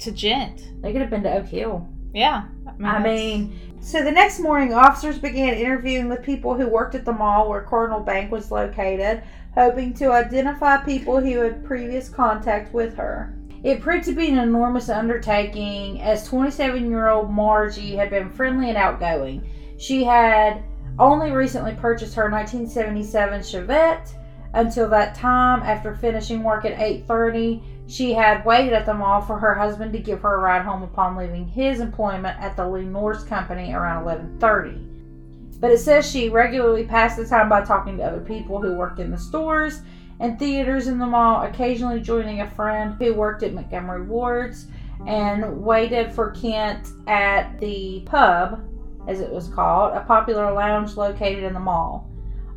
to 0.00 0.10
Gent. 0.12 0.72
they 0.82 0.92
could 0.92 1.00
have 1.00 1.10
been 1.10 1.22
to 1.22 1.32
Oak 1.32 1.46
Hill. 1.46 1.88
Yeah. 2.12 2.42
I 2.66 2.72
that's- 2.78 3.02
mean, 3.02 3.58
so 3.80 4.02
the 4.04 4.12
next 4.12 4.40
morning, 4.40 4.72
officers 4.74 5.18
began 5.18 5.54
interviewing 5.54 6.08
with 6.08 6.22
people 6.22 6.54
who 6.54 6.68
worked 6.68 6.94
at 6.94 7.04
the 7.04 7.12
mall 7.12 7.48
where 7.48 7.62
Cardinal 7.62 8.00
Bank 8.00 8.30
was 8.30 8.50
located, 8.50 9.22
hoping 9.54 9.92
to 9.94 10.12
identify 10.12 10.76
people 10.78 11.20
who 11.20 11.38
had 11.40 11.64
previous 11.64 12.08
contact 12.08 12.72
with 12.72 12.96
her. 12.96 13.34
It 13.64 13.80
proved 13.80 14.04
to 14.06 14.12
be 14.12 14.28
an 14.28 14.38
enormous 14.38 14.88
undertaking 14.88 16.00
as 16.02 16.26
27 16.26 16.90
year 16.90 17.08
old 17.08 17.30
Margie 17.30 17.96
had 17.96 18.10
been 18.10 18.30
friendly 18.30 18.68
and 18.68 18.78
outgoing. 18.78 19.42
She 19.78 20.04
had 20.04 20.62
only 20.98 21.30
recently 21.30 21.72
purchased 21.74 22.14
her 22.14 22.28
1977 22.28 23.40
Chevette. 23.40 24.12
Until 24.54 24.88
that 24.90 25.14
time, 25.14 25.62
after 25.62 25.94
finishing 25.94 26.42
work 26.42 26.64
at 26.66 26.78
8:30, 26.78 27.62
she 27.92 28.14
had 28.14 28.44
waited 28.46 28.72
at 28.72 28.86
the 28.86 28.94
mall 28.94 29.20
for 29.20 29.38
her 29.38 29.52
husband 29.54 29.92
to 29.92 29.98
give 29.98 30.22
her 30.22 30.36
a 30.36 30.38
ride 30.38 30.62
home 30.62 30.82
upon 30.82 31.14
leaving 31.14 31.46
his 31.46 31.78
employment 31.78 32.40
at 32.40 32.56
the 32.56 32.66
Lee 32.66 32.86
Norris 32.86 33.22
Company 33.22 33.74
around 33.74 34.04
11:30. 34.04 35.60
But 35.60 35.72
it 35.72 35.78
says 35.78 36.10
she 36.10 36.30
regularly 36.30 36.84
passed 36.84 37.18
the 37.18 37.26
time 37.26 37.50
by 37.50 37.60
talking 37.60 37.98
to 37.98 38.04
other 38.04 38.20
people 38.20 38.62
who 38.62 38.78
worked 38.78 38.98
in 38.98 39.10
the 39.10 39.18
stores 39.18 39.82
and 40.20 40.38
theaters 40.38 40.86
in 40.86 40.98
the 40.98 41.06
mall, 41.06 41.42
occasionally 41.42 42.00
joining 42.00 42.40
a 42.40 42.50
friend 42.50 42.94
who 42.98 43.12
worked 43.12 43.42
at 43.42 43.52
Montgomery 43.52 44.06
Ward's 44.06 44.68
and 45.06 45.62
waited 45.62 46.12
for 46.12 46.30
Kent 46.30 46.88
at 47.06 47.58
the 47.58 48.02
pub, 48.06 48.64
as 49.06 49.20
it 49.20 49.30
was 49.30 49.48
called, 49.48 49.92
a 49.94 50.00
popular 50.00 50.50
lounge 50.50 50.96
located 50.96 51.44
in 51.44 51.52
the 51.52 51.60
mall. 51.60 52.08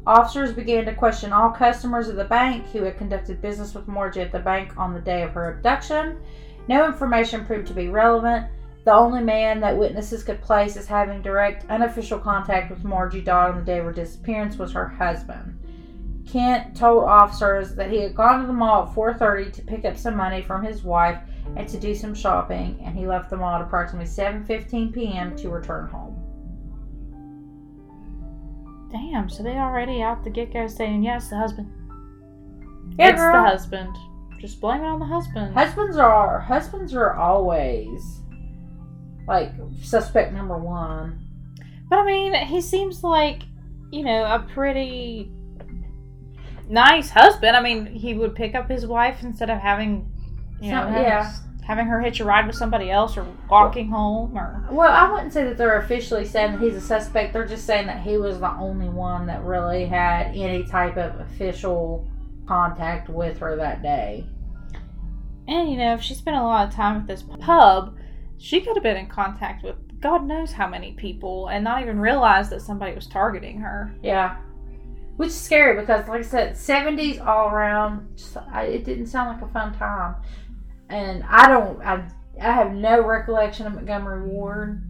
Officers 0.07 0.53
began 0.53 0.85
to 0.85 0.93
question 0.93 1.33
all 1.33 1.49
customers 1.49 2.09
of 2.09 2.15
the 2.15 2.25
bank 2.25 2.67
who 2.67 2.83
had 2.83 2.97
conducted 2.97 3.41
business 3.41 3.73
with 3.73 3.87
Margie 3.87 4.21
at 4.21 4.31
the 4.31 4.37
bank 4.39 4.77
on 4.77 4.93
the 4.93 4.99
day 4.99 5.23
of 5.23 5.33
her 5.33 5.55
abduction. 5.55 6.19
No 6.67 6.85
information 6.85 7.43
proved 7.43 7.67
to 7.67 7.73
be 7.73 7.87
relevant. 7.87 8.45
The 8.83 8.93
only 8.93 9.23
man 9.23 9.59
that 9.61 9.75
witnesses 9.75 10.23
could 10.23 10.41
place 10.41 10.77
as 10.77 10.85
having 10.85 11.23
direct, 11.23 11.65
unofficial 11.71 12.19
contact 12.19 12.69
with 12.69 12.83
Margie 12.83 13.21
Dodd 13.21 13.51
on 13.51 13.57
the 13.57 13.65
day 13.65 13.79
of 13.79 13.85
her 13.85 13.91
disappearance 13.91 14.57
was 14.57 14.73
her 14.73 14.87
husband. 14.87 15.59
Kent 16.27 16.75
told 16.75 17.05
officers 17.05 17.73
that 17.75 17.89
he 17.89 18.01
had 18.01 18.15
gone 18.15 18.41
to 18.41 18.47
the 18.47 18.53
mall 18.53 18.83
at 18.83 18.93
4:30 18.93 19.53
to 19.53 19.61
pick 19.63 19.85
up 19.85 19.97
some 19.97 20.15
money 20.15 20.41
from 20.43 20.63
his 20.63 20.83
wife 20.83 21.19
and 21.55 21.67
to 21.67 21.79
do 21.79 21.95
some 21.95 22.13
shopping, 22.13 22.79
and 22.83 22.95
he 22.95 23.07
left 23.07 23.31
the 23.31 23.37
mall 23.37 23.55
at 23.55 23.61
approximately 23.61 24.07
7:15 24.07 24.93
p.m. 24.93 25.35
to 25.35 25.49
return 25.49 25.87
home. 25.87 26.24
Damn, 28.95 29.29
so 29.29 29.43
they 29.43 29.57
already 29.57 30.01
out 30.01 30.23
the 30.23 30.29
get 30.29 30.53
go 30.53 30.67
saying 30.67 31.03
yes, 31.03 31.29
the 31.29 31.37
husband. 31.37 31.69
Yeah, 32.97 33.09
it's 33.09 33.19
girl. 33.19 33.43
the 33.43 33.49
husband. 33.49 33.95
Just 34.39 34.61
blame 34.61 34.81
it 34.81 34.85
on 34.85 34.99
the 34.99 35.05
husband. 35.05 35.53
Husbands 35.53 35.97
are 35.97 36.39
husbands 36.39 36.93
are 36.93 37.13
always 37.15 38.21
like 39.27 39.51
suspect 39.81 40.31
number 40.31 40.57
one. 40.57 41.21
But 41.89 41.99
I 41.99 42.05
mean, 42.05 42.33
he 42.45 42.61
seems 42.61 43.03
like, 43.03 43.43
you 43.91 44.03
know, 44.03 44.23
a 44.23 44.47
pretty 44.53 45.29
nice 46.69 47.09
husband. 47.09 47.57
I 47.57 47.61
mean, 47.61 47.85
he 47.87 48.13
would 48.13 48.33
pick 48.33 48.55
up 48.55 48.69
his 48.69 48.85
wife 48.85 49.23
instead 49.23 49.49
of 49.49 49.59
having, 49.59 50.09
you 50.61 50.71
know, 50.71 50.87
yeah. 50.87 51.33
Having 51.65 51.87
her 51.87 51.99
hitch 51.99 52.19
a 52.19 52.25
ride 52.25 52.45
with 52.45 52.55
somebody 52.55 52.91
else 52.91 53.17
or 53.17 53.25
walking 53.49 53.89
home 53.89 54.37
or. 54.37 54.65
Well, 54.71 54.91
I 54.91 55.11
wouldn't 55.11 55.33
say 55.33 55.43
that 55.45 55.57
they're 55.57 55.79
officially 55.79 56.25
saying 56.25 56.53
that 56.53 56.61
he's 56.61 56.75
a 56.75 56.81
suspect. 56.81 57.33
They're 57.33 57.47
just 57.47 57.65
saying 57.65 57.87
that 57.87 58.01
he 58.01 58.17
was 58.17 58.39
the 58.39 58.51
only 58.51 58.89
one 58.89 59.25
that 59.27 59.43
really 59.43 59.85
had 59.85 60.27
any 60.35 60.63
type 60.63 60.97
of 60.97 61.19
official 61.19 62.07
contact 62.47 63.09
with 63.09 63.39
her 63.39 63.55
that 63.55 63.81
day. 63.81 64.27
And, 65.47 65.69
you 65.69 65.77
know, 65.77 65.93
if 65.93 66.01
she 66.01 66.13
spent 66.13 66.37
a 66.37 66.43
lot 66.43 66.67
of 66.67 66.73
time 66.73 66.97
at 66.97 67.07
this 67.07 67.23
pub, 67.39 67.97
she 68.37 68.61
could 68.61 68.75
have 68.75 68.83
been 68.83 68.97
in 68.97 69.07
contact 69.07 69.63
with 69.63 69.75
God 70.01 70.27
knows 70.27 70.51
how 70.51 70.67
many 70.67 70.91
people 70.91 71.47
and 71.47 71.63
not 71.63 71.81
even 71.81 71.99
realize 71.99 72.49
that 72.51 72.61
somebody 72.61 72.93
was 72.93 73.07
targeting 73.07 73.59
her. 73.59 73.91
Yeah. 74.03 74.37
Which 75.17 75.29
is 75.29 75.39
scary 75.39 75.79
because, 75.79 76.07
like 76.07 76.19
I 76.19 76.23
said, 76.23 76.53
70s 76.53 77.25
all 77.25 77.49
around, 77.49 78.15
just, 78.15 78.37
I, 78.37 78.63
it 78.65 78.83
didn't 78.83 79.07
sound 79.07 79.33
like 79.33 79.49
a 79.49 79.51
fun 79.51 79.73
time. 79.73 80.15
And 80.89 81.23
I 81.27 81.47
don't, 81.47 81.81
I, 81.81 82.07
I 82.41 82.51
have 82.51 82.73
no 82.73 83.01
recollection 83.01 83.65
of 83.67 83.73
Montgomery 83.73 84.27
Ward. 84.27 84.83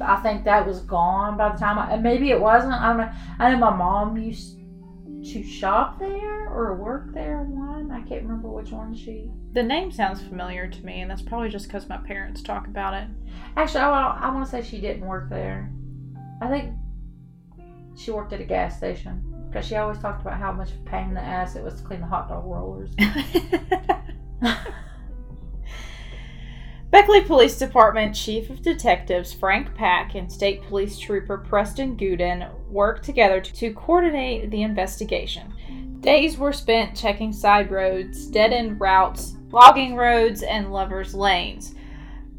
I 0.00 0.16
think 0.16 0.44
that 0.44 0.66
was 0.66 0.80
gone 0.80 1.36
by 1.36 1.52
the 1.52 1.58
time 1.58 1.78
I, 1.78 1.92
and 1.92 2.02
maybe 2.02 2.30
it 2.30 2.40
wasn't. 2.40 2.74
I 2.74 2.88
don't 2.88 2.96
know. 2.98 3.12
I 3.38 3.52
know 3.52 3.58
my 3.58 3.74
mom 3.74 4.16
used 4.16 4.58
to 5.32 5.42
shop 5.42 5.98
there 5.98 6.48
or 6.48 6.74
work 6.74 7.12
there 7.12 7.42
one. 7.42 7.90
I 7.90 8.00
can't 8.00 8.22
remember 8.22 8.48
which 8.48 8.70
one 8.70 8.94
she. 8.94 9.30
The 9.52 9.62
name 9.62 9.92
sounds 9.92 10.20
familiar 10.20 10.66
to 10.66 10.84
me, 10.84 11.00
and 11.00 11.10
that's 11.10 11.22
probably 11.22 11.48
just 11.48 11.66
because 11.66 11.88
my 11.88 11.96
parents 11.98 12.42
talk 12.42 12.66
about 12.66 12.94
it. 12.94 13.08
Actually, 13.56 13.80
I, 13.80 14.18
I 14.22 14.34
want 14.34 14.44
to 14.44 14.50
say 14.50 14.62
she 14.62 14.80
didn't 14.80 15.06
work 15.06 15.30
there. 15.30 15.70
I 16.40 16.48
think 16.48 16.72
she 17.96 18.10
worked 18.10 18.32
at 18.32 18.40
a 18.40 18.44
gas 18.44 18.76
station 18.76 19.22
because 19.48 19.66
she 19.66 19.76
always 19.76 19.98
talked 19.98 20.22
about 20.22 20.38
how 20.38 20.50
much 20.50 20.72
of 20.72 20.80
a 20.80 20.90
pain 20.90 21.08
in 21.08 21.14
the 21.14 21.20
ass 21.20 21.54
it 21.54 21.62
was 21.62 21.80
to 21.80 21.82
clean 21.86 22.00
the 22.00 22.06
hot 22.06 22.28
dog 22.28 22.44
rollers. 22.44 22.90
Beckley 27.04 27.20
Police 27.20 27.58
Department 27.58 28.14
Chief 28.14 28.48
of 28.48 28.62
Detectives 28.62 29.30
Frank 29.30 29.74
Pack 29.74 30.14
and 30.14 30.32
State 30.32 30.62
Police 30.62 30.98
Trooper 30.98 31.36
Preston 31.36 31.98
Gooden 31.98 32.50
worked 32.70 33.04
together 33.04 33.42
to 33.42 33.74
coordinate 33.74 34.50
the 34.50 34.62
investigation. 34.62 35.52
Days 36.00 36.38
were 36.38 36.50
spent 36.50 36.96
checking 36.96 37.30
side 37.30 37.70
roads, 37.70 38.24
dead 38.28 38.54
end 38.54 38.80
routes, 38.80 39.36
logging 39.50 39.96
roads, 39.96 40.42
and 40.42 40.72
lovers' 40.72 41.14
lanes. 41.14 41.74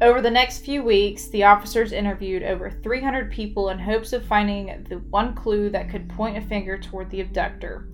Over 0.00 0.20
the 0.20 0.32
next 0.32 0.64
few 0.64 0.82
weeks, 0.82 1.28
the 1.28 1.44
officers 1.44 1.92
interviewed 1.92 2.42
over 2.42 2.68
300 2.68 3.30
people 3.30 3.68
in 3.68 3.78
hopes 3.78 4.12
of 4.12 4.26
finding 4.26 4.84
the 4.88 4.98
one 4.98 5.32
clue 5.36 5.70
that 5.70 5.90
could 5.90 6.08
point 6.08 6.38
a 6.38 6.40
finger 6.40 6.76
toward 6.76 7.08
the 7.10 7.20
abductor. 7.20 7.86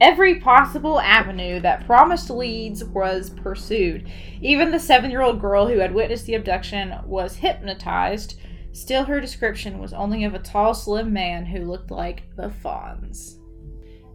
Every 0.00 0.40
possible 0.40 0.98
avenue 0.98 1.60
that 1.60 1.86
promised 1.86 2.30
leads 2.30 2.82
was 2.84 3.30
pursued. 3.30 4.10
Even 4.40 4.70
the 4.70 4.80
seven 4.80 5.10
year 5.10 5.20
old 5.20 5.40
girl 5.40 5.66
who 5.66 5.78
had 5.78 5.94
witnessed 5.94 6.26
the 6.26 6.34
abduction 6.34 6.94
was 7.04 7.36
hypnotized. 7.36 8.40
Still, 8.72 9.04
her 9.04 9.20
description 9.20 9.78
was 9.78 9.92
only 9.92 10.24
of 10.24 10.34
a 10.34 10.38
tall, 10.38 10.74
slim 10.74 11.12
man 11.12 11.44
who 11.44 11.64
looked 11.64 11.90
like 11.90 12.34
the 12.36 12.48
Fonz. 12.48 13.38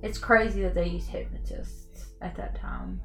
It's 0.01 0.17
crazy 0.17 0.61
that 0.61 0.73
they 0.73 0.87
used 0.87 1.09
hypnotists 1.09 2.05
at 2.21 2.35
that 2.35 2.55
time. 2.55 3.01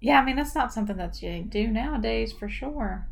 Yeah, 0.00 0.20
I 0.20 0.24
mean, 0.24 0.36
that's 0.36 0.54
not 0.54 0.72
something 0.72 0.96
that 0.98 1.20
you 1.22 1.42
do 1.42 1.68
nowadays 1.68 2.32
for 2.32 2.48
sure. 2.48 3.08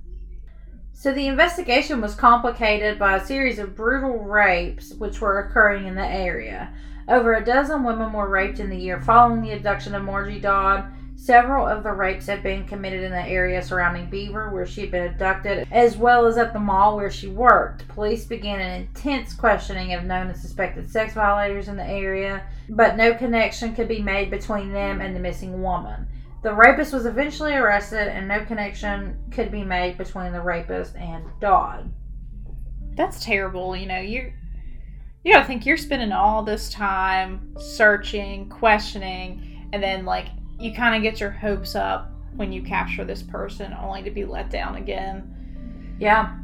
So 0.96 1.12
the 1.12 1.26
investigation 1.26 2.00
was 2.00 2.14
complicated 2.14 2.98
by 2.98 3.16
a 3.16 3.26
series 3.26 3.58
of 3.58 3.74
brutal 3.74 4.20
rapes 4.20 4.94
which 4.94 5.20
were 5.20 5.40
occurring 5.40 5.86
in 5.86 5.96
the 5.96 6.06
area. 6.06 6.72
Over 7.08 7.34
a 7.34 7.44
dozen 7.44 7.84
women 7.84 8.12
were 8.12 8.28
raped 8.28 8.60
in 8.60 8.70
the 8.70 8.76
year 8.76 9.02
following 9.02 9.42
the 9.42 9.52
abduction 9.52 9.94
of 9.94 10.04
Margie 10.04 10.40
Dodd. 10.40 10.84
Several 11.16 11.66
of 11.66 11.82
the 11.82 11.92
rapes 11.92 12.26
had 12.26 12.42
been 12.42 12.64
committed 12.64 13.02
in 13.02 13.10
the 13.10 13.26
area 13.26 13.60
surrounding 13.60 14.08
Beaver, 14.08 14.50
where 14.50 14.66
she 14.66 14.82
had 14.82 14.90
been 14.92 15.12
abducted, 15.12 15.66
as 15.70 15.96
well 15.96 16.26
as 16.26 16.38
at 16.38 16.52
the 16.52 16.60
mall 16.60 16.96
where 16.96 17.10
she 17.10 17.28
worked. 17.28 17.86
Police 17.88 18.24
began 18.24 18.60
an 18.60 18.82
intense 18.82 19.34
questioning 19.34 19.92
of 19.94 20.04
known 20.04 20.28
and 20.28 20.36
suspected 20.36 20.88
sex 20.88 21.12
violators 21.14 21.68
in 21.68 21.76
the 21.76 21.86
area, 21.86 22.44
but 22.68 22.96
no 22.96 23.14
connection 23.14 23.74
could 23.74 23.88
be 23.88 24.00
made 24.00 24.30
between 24.30 24.72
them 24.72 25.00
and 25.00 25.14
the 25.14 25.20
missing 25.20 25.60
woman. 25.60 26.06
The 26.44 26.54
rapist 26.54 26.92
was 26.92 27.06
eventually 27.06 27.54
arrested, 27.54 28.06
and 28.06 28.28
no 28.28 28.44
connection 28.44 29.16
could 29.30 29.50
be 29.50 29.64
made 29.64 29.96
between 29.96 30.30
the 30.30 30.42
rapist 30.42 30.94
and 30.94 31.24
Dodd. 31.40 31.90
That's 32.96 33.24
terrible. 33.24 33.74
You 33.74 33.86
know, 33.86 33.98
you 33.98 34.30
you 35.24 35.32
gotta 35.32 35.46
think 35.46 35.64
you're 35.64 35.78
spending 35.78 36.12
all 36.12 36.42
this 36.42 36.68
time 36.68 37.56
searching, 37.58 38.50
questioning, 38.50 39.70
and 39.72 39.82
then 39.82 40.04
like 40.04 40.26
you 40.60 40.74
kind 40.74 40.94
of 40.94 41.02
get 41.02 41.18
your 41.18 41.30
hopes 41.30 41.74
up 41.74 42.12
when 42.36 42.52
you 42.52 42.62
capture 42.62 43.06
this 43.06 43.22
person, 43.22 43.72
only 43.80 44.02
to 44.02 44.10
be 44.10 44.26
let 44.26 44.50
down 44.50 44.76
again. 44.76 45.96
Yeah. 45.98 46.36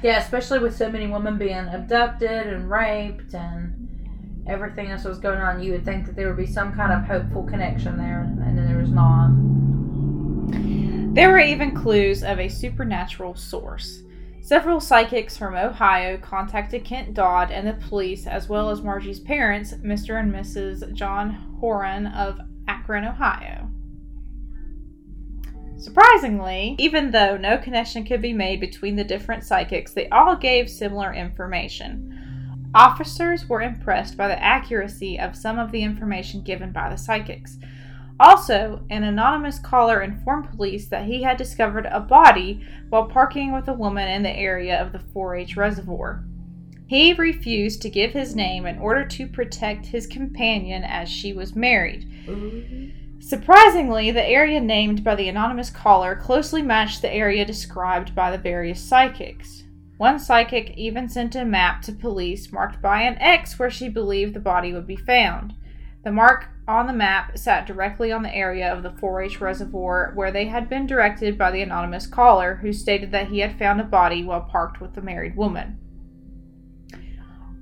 Yeah, 0.00 0.20
especially 0.20 0.60
with 0.60 0.76
so 0.76 0.88
many 0.88 1.08
women 1.08 1.38
being 1.38 1.66
abducted 1.66 2.46
and 2.46 2.70
raped 2.70 3.34
and 3.34 3.83
everything 4.46 4.90
else 4.90 5.04
was 5.04 5.18
going 5.18 5.40
on, 5.40 5.62
you 5.62 5.72
would 5.72 5.84
think 5.84 6.06
that 6.06 6.16
there 6.16 6.28
would 6.28 6.36
be 6.36 6.46
some 6.46 6.72
kind 6.74 6.92
of 6.92 7.04
hopeful 7.04 7.42
connection 7.44 7.96
there, 7.96 8.22
and 8.22 8.58
then 8.58 8.66
there 8.66 8.78
was 8.78 8.90
not. 8.90 9.30
There 11.14 11.30
were 11.30 11.38
even 11.38 11.74
clues 11.74 12.22
of 12.22 12.38
a 12.38 12.48
supernatural 12.48 13.34
source. 13.36 14.02
Several 14.40 14.78
psychics 14.78 15.36
from 15.38 15.54
Ohio 15.54 16.18
contacted 16.18 16.84
Kent 16.84 17.14
Dodd 17.14 17.50
and 17.50 17.66
the 17.66 17.86
police, 17.88 18.26
as 18.26 18.48
well 18.48 18.68
as 18.68 18.82
Margie's 18.82 19.20
parents, 19.20 19.72
Mr. 19.74 20.20
and 20.20 20.32
Mrs. 20.32 20.92
John 20.92 21.30
Horan 21.60 22.08
of 22.08 22.40
Akron, 22.68 23.04
Ohio. 23.04 23.70
Surprisingly, 25.76 26.74
even 26.78 27.10
though 27.10 27.36
no 27.36 27.58
connection 27.58 28.04
could 28.04 28.20
be 28.20 28.32
made 28.32 28.60
between 28.60 28.96
the 28.96 29.04
different 29.04 29.44
psychics, 29.44 29.92
they 29.92 30.08
all 30.08 30.36
gave 30.36 30.68
similar 30.68 31.12
information. 31.14 32.13
Officers 32.74 33.48
were 33.48 33.62
impressed 33.62 34.16
by 34.16 34.26
the 34.26 34.42
accuracy 34.42 35.18
of 35.18 35.36
some 35.36 35.58
of 35.58 35.70
the 35.70 35.82
information 35.82 36.42
given 36.42 36.72
by 36.72 36.90
the 36.90 36.96
psychics. 36.96 37.56
Also, 38.18 38.84
an 38.90 39.04
anonymous 39.04 39.58
caller 39.58 40.00
informed 40.02 40.50
police 40.50 40.86
that 40.86 41.04
he 41.04 41.22
had 41.22 41.36
discovered 41.36 41.86
a 41.86 42.00
body 42.00 42.64
while 42.88 43.08
parking 43.08 43.52
with 43.52 43.68
a 43.68 43.72
woman 43.72 44.08
in 44.08 44.22
the 44.22 44.36
area 44.36 44.80
of 44.80 44.92
the 44.92 44.98
4 44.98 45.36
H 45.36 45.56
reservoir. 45.56 46.24
He 46.86 47.12
refused 47.12 47.80
to 47.82 47.90
give 47.90 48.12
his 48.12 48.36
name 48.36 48.66
in 48.66 48.78
order 48.78 49.04
to 49.04 49.26
protect 49.26 49.86
his 49.86 50.06
companion 50.06 50.84
as 50.84 51.08
she 51.08 51.32
was 51.32 51.56
married. 51.56 52.08
Surprisingly, 53.20 54.10
the 54.10 54.24
area 54.24 54.60
named 54.60 55.02
by 55.02 55.14
the 55.14 55.28
anonymous 55.28 55.70
caller 55.70 56.14
closely 56.14 56.60
matched 56.60 57.02
the 57.02 57.12
area 57.12 57.44
described 57.44 58.14
by 58.14 58.30
the 58.30 58.38
various 58.38 58.80
psychics. 58.80 59.63
One 59.96 60.18
psychic 60.18 60.76
even 60.76 61.08
sent 61.08 61.36
a 61.36 61.44
map 61.44 61.82
to 61.82 61.92
police 61.92 62.50
marked 62.50 62.82
by 62.82 63.02
an 63.02 63.16
X 63.18 63.58
where 63.58 63.70
she 63.70 63.88
believed 63.88 64.34
the 64.34 64.40
body 64.40 64.72
would 64.72 64.88
be 64.88 64.96
found. 64.96 65.54
The 66.02 66.10
mark 66.10 66.48
on 66.66 66.86
the 66.86 66.92
map 66.92 67.38
sat 67.38 67.66
directly 67.66 68.10
on 68.10 68.22
the 68.22 68.34
area 68.34 68.70
of 68.70 68.82
the 68.82 68.90
4 68.90 69.22
H 69.22 69.40
reservoir 69.40 70.12
where 70.14 70.32
they 70.32 70.46
had 70.46 70.68
been 70.68 70.86
directed 70.86 71.38
by 71.38 71.50
the 71.50 71.62
anonymous 71.62 72.06
caller, 72.06 72.56
who 72.56 72.72
stated 72.72 73.12
that 73.12 73.28
he 73.28 73.38
had 73.38 73.58
found 73.58 73.80
a 73.80 73.84
body 73.84 74.24
while 74.24 74.40
parked 74.40 74.80
with 74.80 74.94
the 74.94 75.00
married 75.00 75.36
woman. 75.36 75.78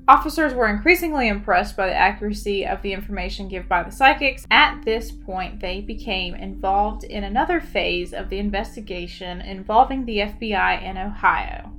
Officers 0.08 0.54
were 0.54 0.68
increasingly 0.68 1.28
impressed 1.28 1.76
by 1.76 1.86
the 1.86 1.94
accuracy 1.94 2.66
of 2.66 2.82
the 2.82 2.92
information 2.92 3.48
given 3.48 3.68
by 3.68 3.82
the 3.82 3.92
psychics. 3.92 4.46
At 4.50 4.84
this 4.84 5.12
point, 5.12 5.60
they 5.60 5.80
became 5.80 6.34
involved 6.34 7.04
in 7.04 7.22
another 7.22 7.60
phase 7.60 8.12
of 8.12 8.28
the 8.28 8.38
investigation 8.38 9.40
involving 9.40 10.04
the 10.04 10.18
FBI 10.18 10.82
in 10.82 10.96
Ohio. 10.96 11.72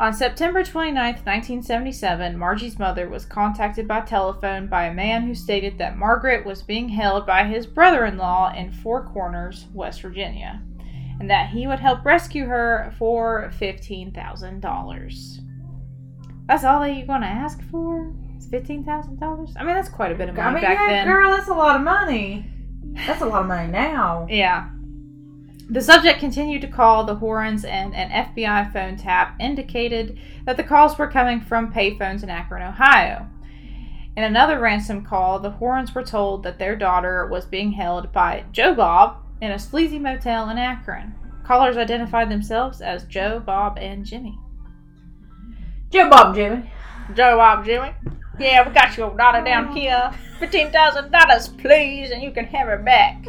On 0.00 0.12
September 0.12 0.62
29, 0.62 0.94
1977, 0.94 2.38
Margie's 2.38 2.78
mother 2.78 3.08
was 3.08 3.24
contacted 3.24 3.88
by 3.88 4.00
telephone 4.00 4.68
by 4.68 4.84
a 4.84 4.94
man 4.94 5.26
who 5.26 5.34
stated 5.34 5.76
that 5.78 5.98
Margaret 5.98 6.46
was 6.46 6.62
being 6.62 6.88
held 6.88 7.26
by 7.26 7.42
his 7.42 7.66
brother 7.66 8.04
in 8.04 8.16
law 8.16 8.52
in 8.54 8.70
Four 8.70 9.04
Corners, 9.06 9.66
West 9.74 10.02
Virginia, 10.02 10.62
and 11.18 11.28
that 11.28 11.50
he 11.50 11.66
would 11.66 11.80
help 11.80 12.04
rescue 12.04 12.46
her 12.46 12.94
for 12.96 13.50
$15,000. 13.60 15.38
That's 16.46 16.62
all 16.62 16.80
that 16.80 16.94
you're 16.94 17.04
going 17.04 17.22
to 17.22 17.26
ask 17.26 17.60
for? 17.68 18.14
It's 18.36 18.46
$15,000? 18.46 19.52
I 19.56 19.64
mean, 19.64 19.74
that's 19.74 19.88
quite 19.88 20.12
a 20.12 20.14
bit 20.14 20.28
of 20.28 20.36
money 20.36 20.48
I 20.48 20.52
mean, 20.52 20.62
back 20.62 20.78
yeah, 20.78 20.88
then. 20.88 21.06
girl, 21.08 21.32
that's 21.32 21.48
a 21.48 21.54
lot 21.54 21.74
of 21.74 21.82
money. 21.82 22.48
That's 23.04 23.20
a 23.20 23.26
lot 23.26 23.42
of 23.42 23.48
money 23.48 23.66
now. 23.72 24.28
Yeah. 24.30 24.70
The 25.70 25.82
subject 25.82 26.18
continued 26.18 26.62
to 26.62 26.68
call 26.68 27.04
the 27.04 27.16
Horns, 27.16 27.62
and 27.62 27.94
an 27.94 28.10
FBI 28.10 28.72
phone 28.72 28.96
tap 28.96 29.36
indicated 29.38 30.18
that 30.46 30.56
the 30.56 30.62
calls 30.62 30.96
were 30.96 31.10
coming 31.10 31.42
from 31.42 31.74
payphones 31.74 32.22
in 32.22 32.30
Akron, 32.30 32.62
Ohio. 32.62 33.28
In 34.16 34.24
another 34.24 34.58
ransom 34.58 35.04
call, 35.04 35.38
the 35.38 35.50
Horns 35.50 35.94
were 35.94 36.02
told 36.02 36.42
that 36.42 36.58
their 36.58 36.74
daughter 36.74 37.26
was 37.26 37.44
being 37.44 37.72
held 37.72 38.12
by 38.12 38.44
Joe 38.50 38.74
Bob 38.74 39.18
in 39.42 39.50
a 39.50 39.58
sleazy 39.58 39.98
motel 39.98 40.48
in 40.48 40.56
Akron. 40.56 41.14
Callers 41.44 41.76
identified 41.76 42.30
themselves 42.30 42.80
as 42.80 43.04
Joe, 43.04 43.38
Bob, 43.38 43.76
and 43.78 44.06
Jimmy. 44.06 44.38
Joe 45.90 46.08
Bob 46.08 46.34
Jimmy. 46.34 46.70
Joe, 47.14 47.36
Bob, 47.36 47.66
Jimmy. 47.66 47.92
Yeah, 48.38 48.66
we 48.66 48.72
got 48.72 48.96
your 48.96 49.14
daughter 49.16 49.44
down 49.44 49.68
oh. 49.68 49.74
here. 49.74 50.12
Fifteen 50.38 50.70
thousand 50.70 51.10
dollars, 51.10 51.48
please, 51.48 52.10
and 52.10 52.22
you 52.22 52.30
can 52.30 52.44
have 52.46 52.68
her 52.68 52.78
back. 52.78 53.24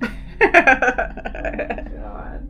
God. 0.40 2.46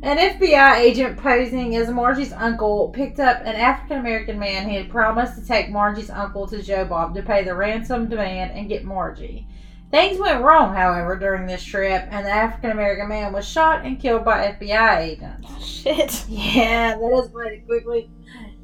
An 0.00 0.16
FBI 0.16 0.76
agent 0.76 1.18
posing 1.18 1.74
as 1.74 1.90
Margie's 1.90 2.32
uncle 2.32 2.90
picked 2.90 3.18
up 3.18 3.40
an 3.40 3.56
African 3.56 3.98
American 3.98 4.38
man 4.38 4.68
who 4.68 4.76
had 4.76 4.88
promised 4.88 5.38
to 5.38 5.46
take 5.46 5.70
Margie's 5.70 6.08
uncle 6.08 6.46
to 6.46 6.62
Joe 6.62 6.84
Bob 6.84 7.16
to 7.16 7.22
pay 7.22 7.42
the 7.42 7.54
ransom 7.54 8.08
demand 8.08 8.52
and 8.52 8.68
get 8.68 8.84
Margie. 8.84 9.48
Things 9.90 10.18
went 10.18 10.42
wrong, 10.42 10.74
however, 10.74 11.16
during 11.16 11.46
this 11.46 11.64
trip, 11.64 12.06
and 12.10 12.24
the 12.24 12.30
African 12.30 12.70
American 12.70 13.08
man 13.08 13.32
was 13.32 13.48
shot 13.48 13.86
and 13.86 13.98
killed 13.98 14.24
by 14.24 14.52
FBI 14.52 14.98
agents. 14.98 15.64
Shit. 15.64 16.24
Yeah, 16.28 16.94
that 16.94 17.00
escalated 17.00 17.66
quickly. 17.66 18.10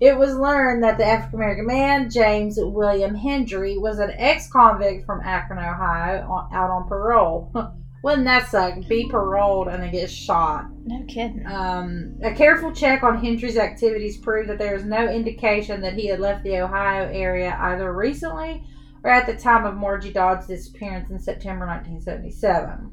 It 0.05 0.19
was 0.19 0.37
learned 0.37 0.83
that 0.83 0.99
the 0.99 1.07
African 1.07 1.39
American 1.39 1.67
man, 1.67 2.11
James 2.11 2.59
William 2.59 3.15
Hendry, 3.15 3.79
was 3.79 3.99
an 4.01 4.11
ex 4.19 4.51
convict 4.51 5.07
from 5.07 5.23
Akron, 5.25 5.59
Ohio, 5.59 6.29
on, 6.29 6.55
out 6.55 6.69
on 6.69 6.87
parole. 6.87 7.51
Wouldn't 8.03 8.27
that 8.27 8.51
suck? 8.51 8.87
Be 8.87 9.09
paroled 9.09 9.69
and 9.69 9.83
then 9.83 9.91
get 9.91 10.11
shot. 10.11 10.67
No 10.85 11.03
kidding. 11.09 11.47
Um, 11.47 12.19
a 12.23 12.35
careful 12.35 12.71
check 12.71 13.03
on 13.03 13.25
Hendry's 13.25 13.57
activities 13.57 14.19
proved 14.19 14.51
that 14.51 14.59
there 14.59 14.75
is 14.75 14.85
no 14.85 15.09
indication 15.09 15.81
that 15.81 15.95
he 15.95 16.09
had 16.09 16.21
left 16.21 16.45
the 16.45 16.59
Ohio 16.59 17.11
area 17.11 17.57
either 17.59 17.91
recently 17.95 18.63
or 19.05 19.11
at 19.11 19.25
the 19.25 19.35
time 19.35 19.65
of 19.65 19.75
Margie 19.75 20.13
Dodd's 20.13 20.47
disappearance 20.47 21.09
in 21.09 21.19
September 21.19 21.67
1977. 21.67 22.93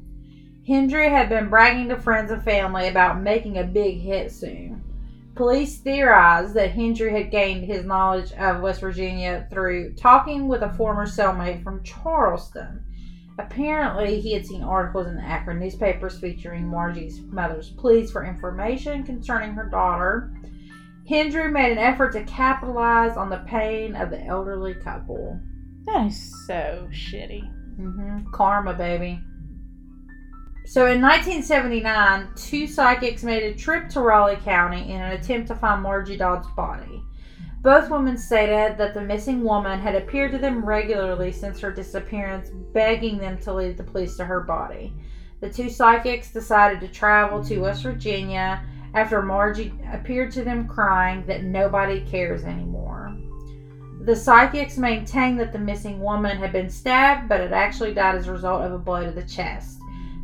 Hendry 0.66 1.10
had 1.10 1.28
been 1.28 1.50
bragging 1.50 1.90
to 1.90 2.00
friends 2.00 2.30
and 2.30 2.42
family 2.42 2.88
about 2.88 3.20
making 3.20 3.58
a 3.58 3.64
big 3.64 4.00
hit 4.00 4.32
soon. 4.32 4.81
Police 5.34 5.78
theorized 5.78 6.54
that 6.54 6.72
Hendry 6.72 7.10
had 7.10 7.30
gained 7.30 7.64
his 7.64 7.86
knowledge 7.86 8.32
of 8.32 8.60
West 8.60 8.80
Virginia 8.80 9.46
through 9.50 9.94
talking 9.94 10.46
with 10.46 10.62
a 10.62 10.72
former 10.74 11.06
cellmate 11.06 11.62
from 11.64 11.82
Charleston. 11.82 12.84
Apparently, 13.38 14.20
he 14.20 14.34
had 14.34 14.44
seen 14.44 14.62
articles 14.62 15.06
in 15.06 15.16
the 15.16 15.22
Akron 15.22 15.58
newspapers 15.58 16.20
featuring 16.20 16.68
Margie's 16.68 17.22
mother's 17.22 17.70
pleas 17.70 18.10
for 18.10 18.24
information 18.24 19.04
concerning 19.04 19.52
her 19.52 19.68
daughter. 19.70 20.30
Hendry 21.08 21.50
made 21.50 21.72
an 21.72 21.78
effort 21.78 22.12
to 22.12 22.24
capitalize 22.24 23.16
on 23.16 23.30
the 23.30 23.44
pain 23.48 23.96
of 23.96 24.10
the 24.10 24.22
elderly 24.24 24.74
couple. 24.74 25.40
That 25.86 26.06
is 26.08 26.46
so 26.46 26.88
shitty. 26.92 27.42
hmm 27.76 28.30
Karma, 28.32 28.74
baby. 28.74 29.18
So 30.64 30.86
in 30.86 31.02
1979, 31.02 32.28
two 32.36 32.66
psychics 32.66 33.24
made 33.24 33.42
a 33.42 33.54
trip 33.54 33.88
to 33.90 34.00
Raleigh 34.00 34.36
County 34.36 34.90
in 34.92 35.00
an 35.00 35.12
attempt 35.12 35.48
to 35.48 35.54
find 35.54 35.82
Margie 35.82 36.16
Dodd's 36.16 36.48
body. 36.56 37.02
Both 37.62 37.90
women 37.90 38.16
stated 38.16 38.78
that 38.78 38.94
the 38.94 39.00
missing 39.00 39.44
woman 39.44 39.80
had 39.80 39.94
appeared 39.94 40.32
to 40.32 40.38
them 40.38 40.64
regularly 40.64 41.30
since 41.30 41.60
her 41.60 41.70
disappearance, 41.70 42.50
begging 42.72 43.18
them 43.18 43.38
to 43.38 43.52
lead 43.52 43.76
the 43.76 43.84
police 43.84 44.16
to 44.16 44.24
her 44.24 44.40
body. 44.40 44.94
The 45.40 45.50
two 45.50 45.68
psychics 45.68 46.32
decided 46.32 46.80
to 46.80 46.88
travel 46.88 47.42
to 47.44 47.58
West 47.58 47.82
Virginia 47.82 48.64
after 48.94 49.22
Margie 49.22 49.74
appeared 49.92 50.30
to 50.32 50.44
them 50.44 50.68
crying 50.68 51.26
that 51.26 51.44
nobody 51.44 52.00
cares 52.00 52.44
anymore. 52.44 53.16
The 54.04 54.16
psychics 54.16 54.78
maintained 54.78 55.38
that 55.40 55.52
the 55.52 55.58
missing 55.58 56.00
woman 56.00 56.36
had 56.38 56.52
been 56.52 56.70
stabbed, 56.70 57.28
but 57.28 57.40
had 57.40 57.52
actually 57.52 57.94
died 57.94 58.16
as 58.16 58.26
a 58.26 58.32
result 58.32 58.62
of 58.62 58.72
a 58.72 58.78
blow 58.78 59.04
to 59.04 59.12
the 59.12 59.22
chest. 59.22 59.81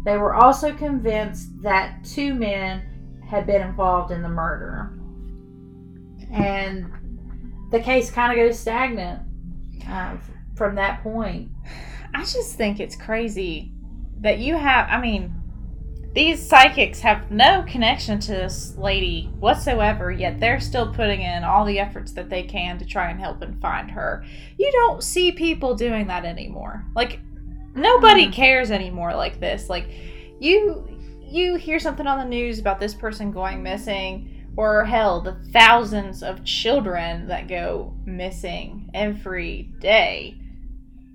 They 0.08 0.16
were 0.16 0.32
also 0.32 0.72
convinced 0.72 1.60
that 1.60 2.02
two 2.02 2.32
men 2.32 2.82
had 3.28 3.46
been 3.46 3.60
involved 3.60 4.10
in 4.10 4.22
the 4.22 4.28
murder. 4.30 4.98
And 6.32 6.90
the 7.70 7.80
case 7.80 8.10
kind 8.10 8.32
of 8.32 8.42
goes 8.42 8.58
stagnant 8.58 9.20
uh, 9.86 10.16
from 10.56 10.76
that 10.76 11.02
point. 11.02 11.50
I 12.14 12.20
just 12.20 12.56
think 12.56 12.80
it's 12.80 12.96
crazy 12.96 13.70
that 14.20 14.38
you 14.38 14.56
have. 14.56 14.88
I 14.88 14.98
mean, 14.98 15.34
these 16.14 16.48
psychics 16.48 17.00
have 17.00 17.30
no 17.30 17.62
connection 17.68 18.18
to 18.20 18.32
this 18.32 18.78
lady 18.78 19.30
whatsoever, 19.38 20.10
yet 20.10 20.40
they're 20.40 20.58
still 20.58 20.90
putting 20.90 21.20
in 21.20 21.44
all 21.44 21.66
the 21.66 21.78
efforts 21.78 22.12
that 22.12 22.30
they 22.30 22.44
can 22.44 22.78
to 22.78 22.86
try 22.86 23.10
and 23.10 23.20
help 23.20 23.42
and 23.42 23.60
find 23.60 23.90
her. 23.90 24.24
You 24.56 24.72
don't 24.72 25.04
see 25.04 25.32
people 25.32 25.74
doing 25.74 26.06
that 26.06 26.24
anymore. 26.24 26.86
Like, 26.96 27.20
nobody 27.78 28.26
Hmm. 28.26 28.32
cares 28.32 28.70
anymore 28.70 29.14
like 29.14 29.40
this. 29.40 29.68
Like, 29.68 29.88
you 30.40 30.86
you 31.22 31.56
hear 31.56 31.78
something 31.78 32.06
on 32.06 32.18
the 32.18 32.24
news 32.24 32.58
about 32.58 32.80
this 32.80 32.94
person 32.94 33.30
going 33.30 33.62
missing 33.62 34.46
or 34.56 34.84
hell 34.84 35.20
the 35.20 35.34
thousands 35.52 36.22
of 36.22 36.42
children 36.44 37.28
that 37.28 37.48
go 37.48 37.94
missing 38.06 38.88
every 38.94 39.70
day 39.78 40.34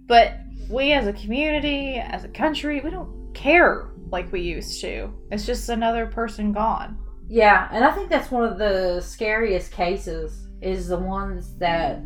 but 0.05 0.33
we 0.69 0.91
as 0.91 1.07
a 1.07 1.13
community 1.13 1.95
as 1.95 2.23
a 2.25 2.27
country 2.27 2.79
we 2.81 2.91
don't 2.91 3.33
care 3.33 3.89
like 4.11 4.31
we 4.31 4.41
used 4.41 4.79
to 4.81 5.11
it's 5.31 5.47
just 5.47 5.67
another 5.69 6.05
person 6.05 6.51
gone 6.53 6.95
Yeah, 7.27 7.67
and 7.71 7.83
I 7.83 7.91
think 7.91 8.09
that's 8.11 8.29
one 8.29 8.43
of 8.43 8.59
the 8.59 9.01
scariest 9.01 9.71
cases 9.71 10.47
is 10.61 10.87
the 10.89 10.99
ones 10.99 11.57
that 11.57 12.01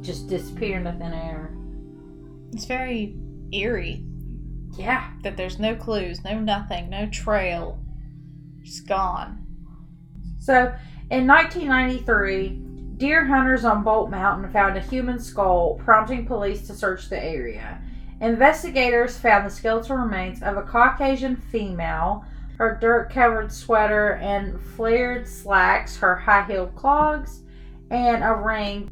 just 0.00 0.26
disappear 0.28 0.78
into 0.78 0.92
thin 0.92 1.12
air. 1.12 1.51
It's 2.52 2.64
very 2.64 3.16
eerie 3.52 4.04
Yeah. 4.76 5.10
that 5.22 5.36
there's 5.36 5.58
no 5.58 5.74
clues 5.74 6.24
no 6.24 6.38
nothing 6.38 6.90
no 6.90 7.06
trail 7.08 7.78
just 8.62 8.86
gone 8.86 9.38
So, 10.38 10.74
in 11.10 11.26
1993, 11.26 12.48
deer 12.96 13.24
hunters 13.26 13.64
on 13.64 13.84
Bolt 13.84 14.10
Mountain 14.10 14.50
found 14.50 14.76
a 14.76 14.80
human 14.80 15.20
skull, 15.20 15.78
prompting 15.84 16.26
police 16.26 16.66
to 16.66 16.74
search 16.74 17.08
the 17.08 17.22
area. 17.22 17.80
Investigators 18.20 19.16
found 19.18 19.46
the 19.46 19.50
skeletal 19.50 19.96
remains 19.98 20.42
of 20.42 20.56
a 20.56 20.62
Caucasian 20.62 21.36
female, 21.36 22.24
her 22.58 22.76
dirt 22.80 23.10
covered 23.10 23.52
sweater 23.52 24.14
and 24.14 24.60
flared 24.60 25.28
slacks, 25.28 25.96
her 25.98 26.16
high 26.16 26.44
heeled 26.44 26.74
clogs, 26.74 27.42
and 27.90 28.24
a 28.24 28.34
ring. 28.34 28.90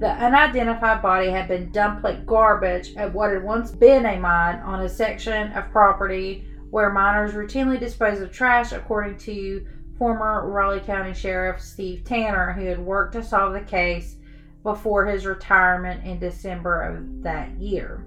The 0.00 0.08
unidentified 0.08 1.02
body 1.02 1.28
had 1.28 1.46
been 1.46 1.70
dumped 1.72 2.04
like 2.04 2.24
garbage 2.24 2.96
at 2.96 3.12
what 3.12 3.32
had 3.32 3.44
once 3.44 3.70
been 3.70 4.06
a 4.06 4.18
mine 4.18 4.56
on 4.60 4.80
a 4.80 4.88
section 4.88 5.52
of 5.52 5.70
property 5.70 6.46
where 6.70 6.88
miners 6.90 7.34
routinely 7.34 7.78
dispose 7.78 8.18
of 8.22 8.32
trash, 8.32 8.72
according 8.72 9.18
to 9.18 9.66
former 9.98 10.48
Raleigh 10.48 10.80
County 10.80 11.12
Sheriff 11.12 11.60
Steve 11.60 12.02
Tanner, 12.04 12.54
who 12.54 12.64
had 12.64 12.78
worked 12.78 13.12
to 13.12 13.22
solve 13.22 13.52
the 13.52 13.60
case 13.60 14.16
before 14.62 15.04
his 15.04 15.26
retirement 15.26 16.02
in 16.06 16.18
December 16.18 16.80
of 16.80 17.22
that 17.22 17.50
year. 17.60 18.06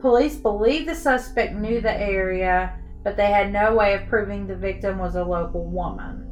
Police 0.00 0.36
believe 0.36 0.86
the 0.86 0.94
suspect 0.94 1.54
knew 1.54 1.82
the 1.82 2.00
area, 2.00 2.78
but 3.04 3.14
they 3.14 3.26
had 3.26 3.52
no 3.52 3.74
way 3.74 3.92
of 3.92 4.08
proving 4.08 4.46
the 4.46 4.56
victim 4.56 4.96
was 4.96 5.16
a 5.16 5.24
local 5.24 5.66
woman. 5.66 6.27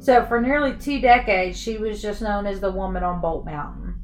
So, 0.00 0.24
for 0.26 0.40
nearly 0.40 0.74
two 0.74 1.00
decades, 1.00 1.58
she 1.58 1.76
was 1.76 2.00
just 2.00 2.22
known 2.22 2.46
as 2.46 2.60
the 2.60 2.70
woman 2.70 3.02
on 3.02 3.20
Bolt 3.20 3.44
Mountain. 3.44 4.02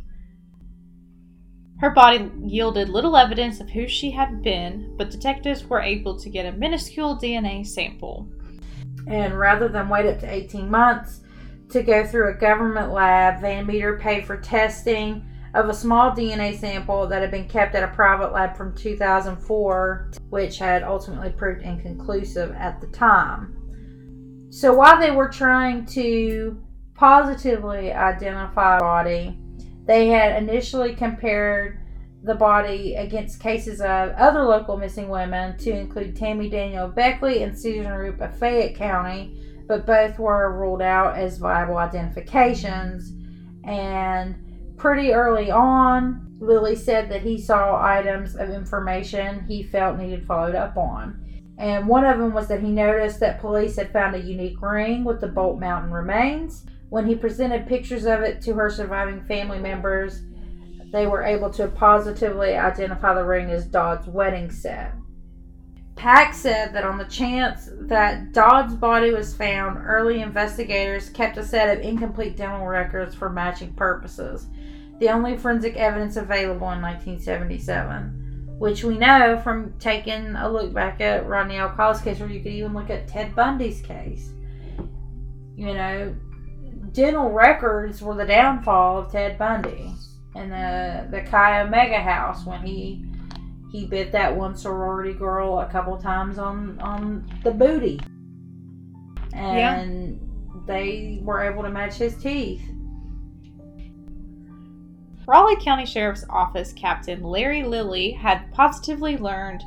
Her 1.81 1.91
body 1.91 2.31
yielded 2.45 2.89
little 2.89 3.17
evidence 3.17 3.61
of 3.61 3.71
who 3.71 3.87
she 3.87 4.11
had 4.11 4.43
been, 4.43 4.95
but 4.97 5.11
detectives 5.11 5.65
were 5.65 5.81
able 5.81 6.19
to 6.19 6.31
get 6.31 6.47
a 6.47 6.53
minuscule 6.53 7.17
DNA 7.17 7.67
sample. 7.67 8.29
And 9.07 9.39
rather 9.39 9.69
than 9.69 9.89
wait 9.89 10.07
up 10.07 10.21
to 10.21 10.33
18 10.33 10.71
months 10.71 11.21
to 11.71 11.83
go 11.83 12.07
through 12.07 12.31
a 12.31 12.35
government 12.35 12.93
lab. 12.93 13.41
Van 13.41 13.67
Meter 13.67 13.99
paid 13.99 14.27
for 14.27 14.37
testing 14.37 15.27
of 15.55 15.69
a 15.69 15.75
small 15.75 16.11
DNA 16.11 16.59
sample 16.59 17.07
that 17.07 17.23
had 17.23 17.31
been 17.31 17.49
kept 17.49 17.75
at 17.75 17.83
a 17.83 17.95
private 17.95 18.33
lab 18.33 18.57
from 18.57 18.75
2004, 18.75 20.11
which 20.31 20.59
had 20.59 20.83
ultimately 20.83 21.31
proved 21.31 21.63
inconclusive 21.63 22.53
at 22.53 22.81
the 22.81 22.87
time. 22.89 23.64
So 24.55 24.73
while 24.73 25.01
they 25.01 25.11
were 25.11 25.29
trying 25.29 25.85
to 25.87 26.63
positively 26.95 27.91
identify 27.91 28.79
the 28.79 28.85
body, 28.85 29.37
they 29.85 30.07
had 30.07 30.41
initially 30.41 30.95
compared 30.95 31.81
the 32.23 32.37
body 32.37 32.95
against 32.95 33.41
cases 33.41 33.81
of 33.81 34.11
other 34.11 34.45
local 34.45 34.77
missing 34.77 35.09
women 35.09 35.59
to 35.59 35.73
include 35.73 36.15
Tammy 36.15 36.49
Daniel 36.49 36.87
Beckley 36.87 37.43
and 37.43 37.59
Susan 37.59 37.91
Roop 37.91 38.21
of 38.21 38.39
Fayette 38.39 38.77
County, 38.77 39.37
but 39.67 39.87
both 39.87 40.21
were 40.21 40.57
ruled 40.57 40.83
out 40.83 41.19
as 41.19 41.39
viable 41.39 41.79
identifications. 41.79 43.13
And 43.65 44.37
pretty 44.77 45.13
early 45.13 45.51
on, 45.51 46.37
Lilly 46.39 46.77
said 46.77 47.09
that 47.11 47.23
he 47.23 47.41
saw 47.41 47.85
items 47.85 48.37
of 48.37 48.51
information 48.51 49.45
he 49.49 49.65
felt 49.65 49.99
needed 49.99 50.25
followed 50.25 50.55
up 50.55 50.77
on. 50.77 51.24
And 51.59 51.87
one 51.87 52.05
of 52.05 52.19
them 52.19 52.35
was 52.35 52.49
that 52.49 52.61
he 52.61 52.71
noticed 52.71 53.21
that 53.21 53.41
police 53.41 53.77
had 53.77 53.93
found 53.93 54.15
a 54.15 54.21
unique 54.21 54.61
ring 54.61 55.05
with 55.05 55.21
the 55.21 55.29
Bolt 55.29 55.61
Mountain 55.61 55.93
remains. 55.93 56.65
When 56.89 57.07
he 57.07 57.15
presented 57.15 57.67
pictures 57.67 58.07
of 58.07 58.21
it 58.21 58.41
to 58.43 58.55
her 58.55 58.71
surviving 58.71 59.23
family 59.23 59.59
members, 59.59 60.23
they 60.93 61.07
were 61.07 61.23
able 61.23 61.51
to 61.51 61.69
positively 61.69 62.57
identify 62.57 63.15
the 63.15 63.25
ring 63.25 63.51
as 63.51 63.67
Dodd's 63.67 64.07
wedding 64.07 64.51
set. 64.51 64.95
Pack 65.97 66.35
said 66.35 66.73
that 66.75 66.85
on 66.85 66.99
the 66.99 67.05
chance 67.05 67.69
that 67.83 68.33
Dodd's 68.33 68.75
body 68.75 69.13
was 69.13 69.35
found, 69.35 69.79
early 69.87 70.21
investigators 70.21 71.09
kept 71.09 71.37
a 71.37 71.45
set 71.45 71.77
of 71.77 71.85
incomplete 71.85 72.37
dental 72.37 72.67
records 72.67 73.15
for 73.15 73.31
matching 73.31 73.73
purposes, 73.75 74.47
the 74.99 75.09
only 75.09 75.37
forensic 75.37 75.77
evidence 75.77 76.17
available 76.17 76.71
in 76.73 76.83
1977, 76.83 78.24
which 78.65 78.83
we 78.83 78.97
know 78.97 79.39
from 79.45 79.75
taking 79.79 80.35
a 80.37 80.51
look 80.51 80.73
back 80.73 80.99
at 81.03 81.29
Rodney 81.29 81.59
Alcala's 81.59 82.01
case, 82.01 82.19
or 82.23 82.29
you 82.29 82.41
could 82.41 82.51
even 82.51 82.73
look 82.73 82.89
at 82.89 83.07
Ted 83.07 83.37
Bundy's 83.37 83.83
case. 83.83 84.31
You 85.55 85.75
know, 85.75 86.17
dental 86.93 87.29
records 87.29 88.01
were 88.01 88.15
the 88.15 88.25
downfall 88.25 89.01
of 89.01 89.13
Ted 89.13 89.37
Bundy 89.37 89.95
and 90.35 90.51
the 90.51 91.09
the 91.11 91.21
Chi 91.21 91.61
Omega 91.61 92.01
house 92.01 92.47
when 92.47 92.63
he 92.63 93.05
he 93.71 93.87
bit 93.87 94.11
that 94.13 94.35
one 94.35 94.57
sorority 94.57 95.13
girl 95.13 95.61
a 95.61 95.67
couple 95.67 95.99
times 95.99 96.39
on 96.39 96.81
on 96.81 97.31
the 97.45 97.51
booty, 97.51 98.01
and 99.35 100.19
yeah. 100.19 100.65
they 100.67 101.21
were 101.21 101.43
able 101.43 101.63
to 101.65 101.71
match 101.71 101.97
his 101.97 102.17
teeth. 102.17 102.67
Raleigh 105.27 105.57
County 105.57 105.87
Sheriff's 105.87 106.25
Office 106.29 106.73
Captain 106.73 107.23
Larry 107.23 107.63
Lilly 107.63 108.11
had 108.13 108.53
positively 108.53 109.17
learned 109.17 109.63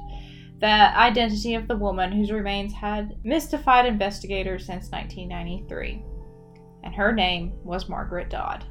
the 0.59 0.97
identity 0.97 1.55
of 1.55 1.67
the 1.67 1.77
woman 1.77 2.11
whose 2.11 2.31
remains 2.31 2.73
had 2.73 3.17
mystified 3.23 3.85
investigators 3.85 4.65
since 4.65 4.89
1993, 4.91 6.03
and 6.83 6.95
her 6.95 7.11
name 7.11 7.53
was 7.63 7.89
Margaret 7.89 8.29
Dodd. 8.29 8.65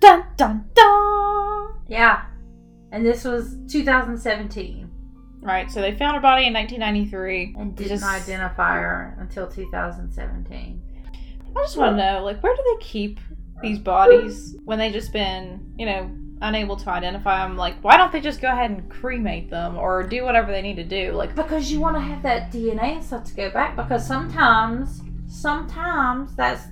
Dun 0.00 0.24
dun 0.36 0.68
dun! 0.74 1.68
Yeah. 1.88 2.26
And 2.92 3.04
this 3.04 3.24
was 3.24 3.56
2017. 3.68 4.90
Right, 5.40 5.70
so 5.70 5.80
they 5.80 5.94
found 5.94 6.16
her 6.16 6.20
body 6.20 6.46
in 6.46 6.54
1993. 6.54 7.54
And 7.58 7.76
didn't 7.76 8.00
just... 8.00 8.04
identify 8.04 8.78
her 8.78 9.16
until 9.20 9.46
2017. 9.46 10.82
I 11.56 11.62
just 11.62 11.76
want 11.76 11.96
to 11.96 11.96
know, 11.96 12.24
like, 12.24 12.42
where 12.42 12.54
do 12.54 12.62
they 12.64 12.84
keep 12.84 13.20
these 13.62 13.78
bodies 13.78 14.56
when 14.64 14.78
they 14.78 14.90
just 14.90 15.12
been, 15.12 15.72
you 15.78 15.86
know, 15.86 16.10
unable 16.40 16.76
to 16.76 16.90
identify 16.90 17.46
them? 17.46 17.56
Like, 17.56 17.82
why 17.82 17.96
don't 17.96 18.12
they 18.12 18.20
just 18.20 18.40
go 18.40 18.50
ahead 18.50 18.70
and 18.70 18.88
cremate 18.90 19.50
them 19.50 19.76
or 19.76 20.02
do 20.02 20.24
whatever 20.24 20.52
they 20.52 20.62
need 20.62 20.76
to 20.76 20.84
do? 20.84 21.12
Like, 21.12 21.34
because 21.34 21.70
you 21.70 21.80
want 21.80 21.96
to 21.96 22.00
have 22.00 22.22
that 22.22 22.52
DNA 22.52 22.96
and 22.96 23.04
stuff 23.04 23.24
to 23.24 23.34
go 23.34 23.50
back. 23.50 23.76
Because 23.76 24.06
sometimes, 24.06 25.00
sometimes 25.28 26.34
that's 26.36 26.64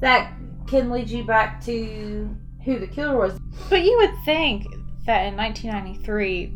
that 0.00 0.32
can 0.66 0.90
lead 0.90 1.08
you 1.08 1.24
back 1.24 1.64
to 1.64 2.28
who 2.64 2.78
the 2.78 2.86
killer 2.86 3.16
was. 3.16 3.38
But 3.68 3.82
you 3.82 3.96
would 3.98 4.14
think 4.24 4.66
that 5.06 5.26
in 5.26 5.36
1993 5.36 6.54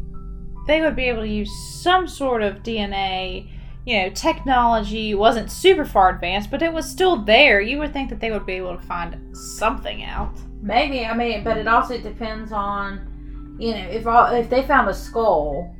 they 0.66 0.80
would 0.80 0.94
be 0.94 1.04
able 1.04 1.22
to 1.22 1.28
use 1.28 1.50
some 1.82 2.06
sort 2.06 2.42
of 2.42 2.62
DNA. 2.62 3.48
You 3.84 4.02
know, 4.02 4.10
technology 4.10 5.14
wasn't 5.14 5.50
super 5.50 5.84
far 5.84 6.10
advanced, 6.10 6.50
but 6.50 6.62
it 6.62 6.72
was 6.72 6.88
still 6.88 7.16
there. 7.16 7.60
You 7.60 7.78
would 7.78 7.92
think 7.92 8.10
that 8.10 8.20
they 8.20 8.30
would 8.30 8.46
be 8.46 8.52
able 8.54 8.76
to 8.76 8.82
find 8.82 9.36
something 9.36 10.04
out. 10.04 10.38
Maybe. 10.60 11.04
I 11.04 11.14
mean, 11.14 11.42
but 11.42 11.56
it 11.56 11.66
also 11.66 11.98
depends 11.98 12.52
on, 12.52 13.56
you 13.58 13.72
know, 13.72 13.88
if 13.88 14.06
all, 14.06 14.32
if 14.32 14.48
they 14.48 14.62
found 14.62 14.88
a 14.88 14.94
skull, 14.94 15.74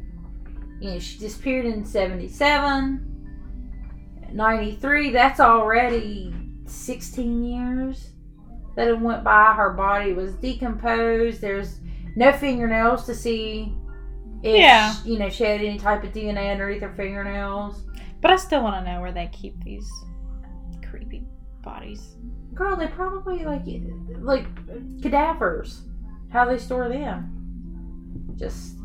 you 0.81 0.91
know, 0.91 0.99
she 0.99 1.19
disappeared 1.19 1.67
in 1.67 1.85
77, 1.85 3.09
93, 4.33 5.11
that's 5.11 5.39
already 5.39 6.35
16 6.67 7.45
years 7.45 8.11
that 8.75 8.89
it 8.89 8.99
went 8.99 9.23
by. 9.23 9.53
Her 9.55 9.71
body 9.71 10.13
was 10.13 10.35
decomposed. 10.35 11.41
There's 11.41 11.79
no 12.17 12.33
fingernails 12.33 13.05
to 13.07 13.15
see 13.15 13.75
if 14.43 14.59
yeah. 14.59 14.97
you 15.05 15.19
know 15.19 15.29
she 15.29 15.45
had 15.45 15.61
any 15.61 15.79
type 15.79 16.03
of 16.03 16.13
DNA 16.13 16.51
underneath 16.51 16.83
her 16.83 16.93
fingernails. 16.97 17.85
But 18.23 18.31
I 18.31 18.37
still 18.37 18.63
want 18.63 18.85
to 18.85 18.91
know 18.91 19.01
where 19.01 19.13
they 19.13 19.29
keep 19.33 19.63
these 19.65 19.91
creepy 20.89 21.27
bodies. 21.63 22.17
Girl, 22.55 22.77
they 22.77 22.87
probably 22.87 23.45
like 23.45 23.65
like 24.21 24.47
cadavers. 25.03 25.83
How 26.31 26.45
they 26.47 26.57
store 26.57 26.89
them? 26.89 28.35
Just 28.37 28.77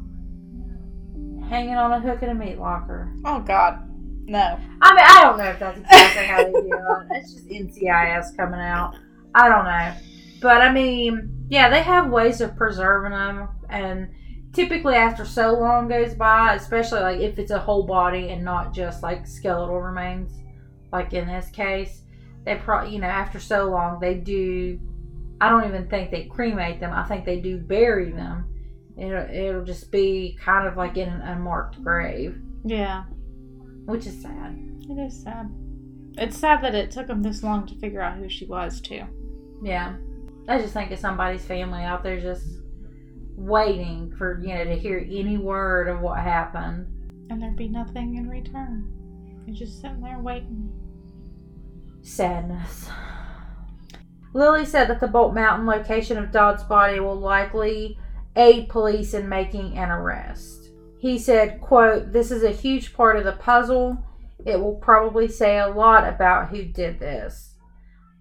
hanging 1.50 1.76
on 1.76 1.93
a 1.93 2.00
hook 2.00 2.23
in 2.23 2.30
a 2.30 2.34
meat 2.34 2.58
locker. 2.60 3.13
Oh 3.26 3.39
God, 3.39 3.88
no. 4.28 4.60
I 4.82 4.95
mean, 4.95 5.06
I 5.08 5.21
don't 5.21 5.38
know 5.38 5.45
if 5.45 5.60
that's 5.60 5.80
exactly 5.80 6.26
how 6.26 6.43
they 6.43 6.52
do 6.52 6.73
it. 6.73 7.08
It's 7.12 7.34
just 7.34 7.47
NCIS 7.47 8.36
coming 8.36 8.60
out. 8.60 8.95
I 9.36 9.47
don't 9.47 9.65
know. 9.65 9.93
But 10.41 10.62
I 10.62 10.71
mean, 10.71 11.45
yeah, 11.50 11.69
they 11.69 11.84
have 11.84 12.10
ways 12.10 12.41
of 12.41 12.56
preserving 12.56 13.12
them, 13.12 13.50
and 13.69 14.10
typically 14.58 14.96
after 14.96 15.24
so 15.24 15.54
long 15.54 15.88
goes 15.88 16.15
by, 16.15 16.56
especially 16.56 17.00
like 17.00 17.20
if 17.20 17.38
it's 17.38 17.52
a 17.52 17.60
whole 17.60 17.84
body 17.84 18.30
and 18.30 18.43
not 18.43 18.74
just 18.74 19.04
like 19.04 19.28
skeletal 19.28 19.80
remains, 19.80 20.32
like 20.91 21.13
in 21.13 21.28
this 21.28 21.50
case, 21.50 22.02
they 22.43 22.56
probably 22.56 22.91
you 22.91 23.00
know 23.00 23.08
after 23.08 23.39
so 23.39 23.70
long 23.70 24.00
they 24.00 24.15
do. 24.15 24.80
I 25.39 25.50
don't 25.50 25.67
even 25.67 25.88
think 25.88 26.10
they 26.10 26.24
cremate 26.24 26.80
them. 26.80 26.91
I 26.91 27.04
think 27.04 27.24
they 27.24 27.39
do 27.39 27.60
bury 27.60 28.12
them. 28.12 28.52
It'll, 28.98 29.30
it'll 29.30 29.63
just 29.63 29.91
be 29.91 30.36
kind 30.41 30.67
of 30.67 30.76
like 30.76 30.98
in 30.98 31.08
an 31.08 31.22
unmarked 31.22 31.84
grave. 31.84 32.41
Yeah. 32.65 33.04
Which 33.86 34.08
is 34.08 34.20
sad. 34.20 34.58
It 34.89 34.98
is 35.00 35.22
sad. 35.22 35.54
It's 36.17 36.36
sad 36.36 36.63
that 36.63 36.74
it 36.74 36.89
took 36.89 37.06
them 37.06 37.22
this 37.22 37.43
long 37.43 37.67
to 37.67 37.76
figure 37.76 38.02
out 38.02 38.17
who 38.17 38.28
she 38.28 38.46
was, 38.46 38.82
too. 38.82 39.04
Yeah. 39.62 39.98
I 40.48 40.60
just 40.60 40.74
think 40.74 40.89
of 40.89 40.98
somebody's 40.98 41.46
family 41.46 41.84
out 41.84 42.02
there 42.02 42.20
just 42.20 42.48
waiting 43.38 44.13
for, 44.17 44.41
you 44.41 44.54
know, 44.54 44.65
to 44.65 44.76
hear 44.76 45.08
any 45.10 45.38
word 45.38 45.88
of 45.88 46.02
what 46.02 46.19
happened. 46.19 46.88
And 47.30 47.41
there'd 47.41 47.56
be 47.56 47.69
nothing 47.69 48.15
in 48.15 48.30
return. 48.30 48.91
You're 49.45 49.56
just 49.56 49.80
sitting 49.80 50.02
there 50.02 50.19
waiting. 50.19 50.69
Sadness. 52.02 52.89
Lilly 54.34 54.65
said 54.65 54.89
that 54.89 55.00
the 55.00 55.08
Bolt 55.08 55.34
Mountain 55.34 55.65
location 55.65 56.17
of 56.17 56.32
Dodd's 56.32 56.63
body 56.63 57.00
will 57.00 57.19
likely 57.19 57.97
aid 58.36 58.69
police 58.69 59.13
in 59.13 59.30
making 59.30 59.78
an 59.78 59.89
arrest. 59.89 60.69
He 61.00 61.17
said, 61.17 61.62
quote, 61.62 62.12
This 62.12 62.32
is 62.32 62.43
a 62.43 62.52
huge 62.52 62.93
part 62.93 63.17
of 63.17 63.23
the 63.23 63.34
puzzle. 63.34 63.97
It 64.45 64.60
will 64.60 64.76
probably 64.76 65.28
say 65.28 65.60
a 65.60 65.67
lot 65.67 66.08
about 66.08 66.50
who 66.50 66.63
did 66.63 67.00
this 67.00 67.47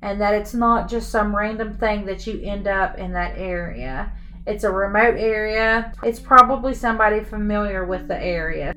and 0.03 0.21
that 0.21 0.35
it's 0.35 0.55
not 0.55 0.89
just 0.89 1.11
some 1.11 1.35
random 1.35 1.75
thing 1.75 2.07
that 2.07 2.27
you 2.27 2.41
end 2.43 2.67
up 2.67 2.99
in 2.99 3.13
that 3.13 3.37
area. 3.37 4.13
It's 4.47 4.65
a 4.65 4.71
remote 4.71 5.17
area. 5.17 5.93
It's 6.03 6.21
probably 6.21 6.75
somebody 6.75 7.21
familiar 7.21 7.85
with 7.85 8.09
the 8.09 8.23
area. 8.23 8.75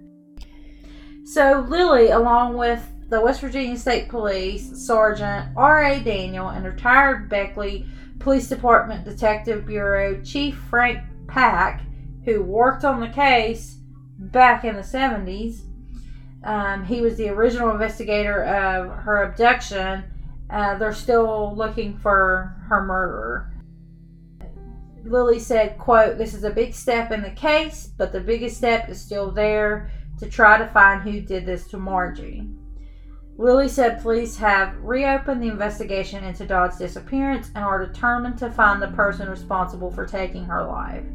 So, 1.26 1.66
Lilly, 1.68 2.10
along 2.10 2.58
with 2.58 2.84
the 3.10 3.22
West 3.22 3.42
Virginia 3.42 3.78
State 3.78 4.10
Police 4.10 4.86
Sergeant 4.86 5.50
R.A. 5.56 6.00
Daniel 6.00 6.50
and 6.50 6.66
retired 6.66 7.30
Beckley 7.30 7.86
Police 8.20 8.48
Department 8.48 9.06
Detective 9.06 9.66
Bureau 9.66 10.22
Chief 10.22 10.56
Frank 10.70 11.00
Pack, 11.28 11.82
who 12.26 12.42
worked 12.42 12.84
on 12.84 13.00
the 13.00 13.08
case 13.08 13.78
back 14.18 14.66
in 14.66 14.76
the 14.76 14.82
70s, 14.82 15.62
um, 16.44 16.86
he 16.86 17.02
was 17.02 17.18
the 17.18 17.30
original 17.30 17.70
investigator 17.70 18.44
of 18.44 18.90
her 19.04 19.24
abduction 19.24 20.04
uh, 20.50 20.78
they're 20.78 20.94
still 20.94 21.56
looking 21.56 21.98
for 21.98 22.56
her 22.68 22.84
murderer. 22.84 23.49
Lilly 25.04 25.40
said, 25.40 25.78
quote, 25.78 26.18
This 26.18 26.34
is 26.34 26.44
a 26.44 26.50
big 26.50 26.74
step 26.74 27.12
in 27.12 27.22
the 27.22 27.32
case, 27.32 27.90
but 27.98 28.12
the 28.12 28.20
biggest 28.20 28.58
step 28.58 28.90
is 28.90 29.00
still 29.00 29.32
there 29.32 29.92
to 30.20 30.30
try 30.30 30.58
to 30.58 30.68
find 30.68 31.02
who 31.02 31.22
did 31.22 31.46
this 31.46 31.68
to 31.68 31.78
Margie. 31.78 32.50
Lilly 33.38 33.70
said 33.70 34.02
police 34.02 34.36
have 34.36 34.76
reopened 34.82 35.42
the 35.42 35.48
investigation 35.48 36.26
into 36.26 36.46
Dodd's 36.46 36.78
disappearance 36.78 37.52
and 37.56 37.64
are 37.64 37.86
determined 37.86 38.38
to 38.40 38.52
find 38.52 38.82
the 38.82 38.90
person 38.90 39.30
responsible 39.30 39.90
for 39.90 40.06
taking 40.06 40.44
her 40.44 40.66
life. 40.66 41.06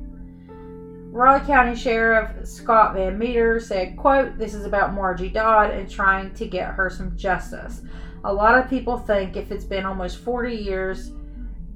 Raleigh 1.12 1.47
County 1.47 1.77
Sheriff 1.77 2.49
Scott 2.49 2.94
Van 2.94 3.18
Meter 3.18 3.61
said, 3.61 3.97
quote, 3.99 4.38
This 4.38 4.55
is 4.55 4.64
about 4.64 4.94
Margie 4.94 5.29
Dodd 5.29 5.70
and 5.70 5.88
trying 5.88 6.33
to 6.35 6.47
get 6.47 6.73
her 6.73 6.88
some 6.88 7.14
justice. 7.16 7.83
A 8.25 8.33
lot 8.33 8.59
of 8.59 8.70
people 8.70 8.97
think 8.97 9.37
if 9.37 9.53
it's 9.53 9.64
been 9.64 9.85
almost 9.85 10.18
40 10.18 10.57
years, 10.57 11.12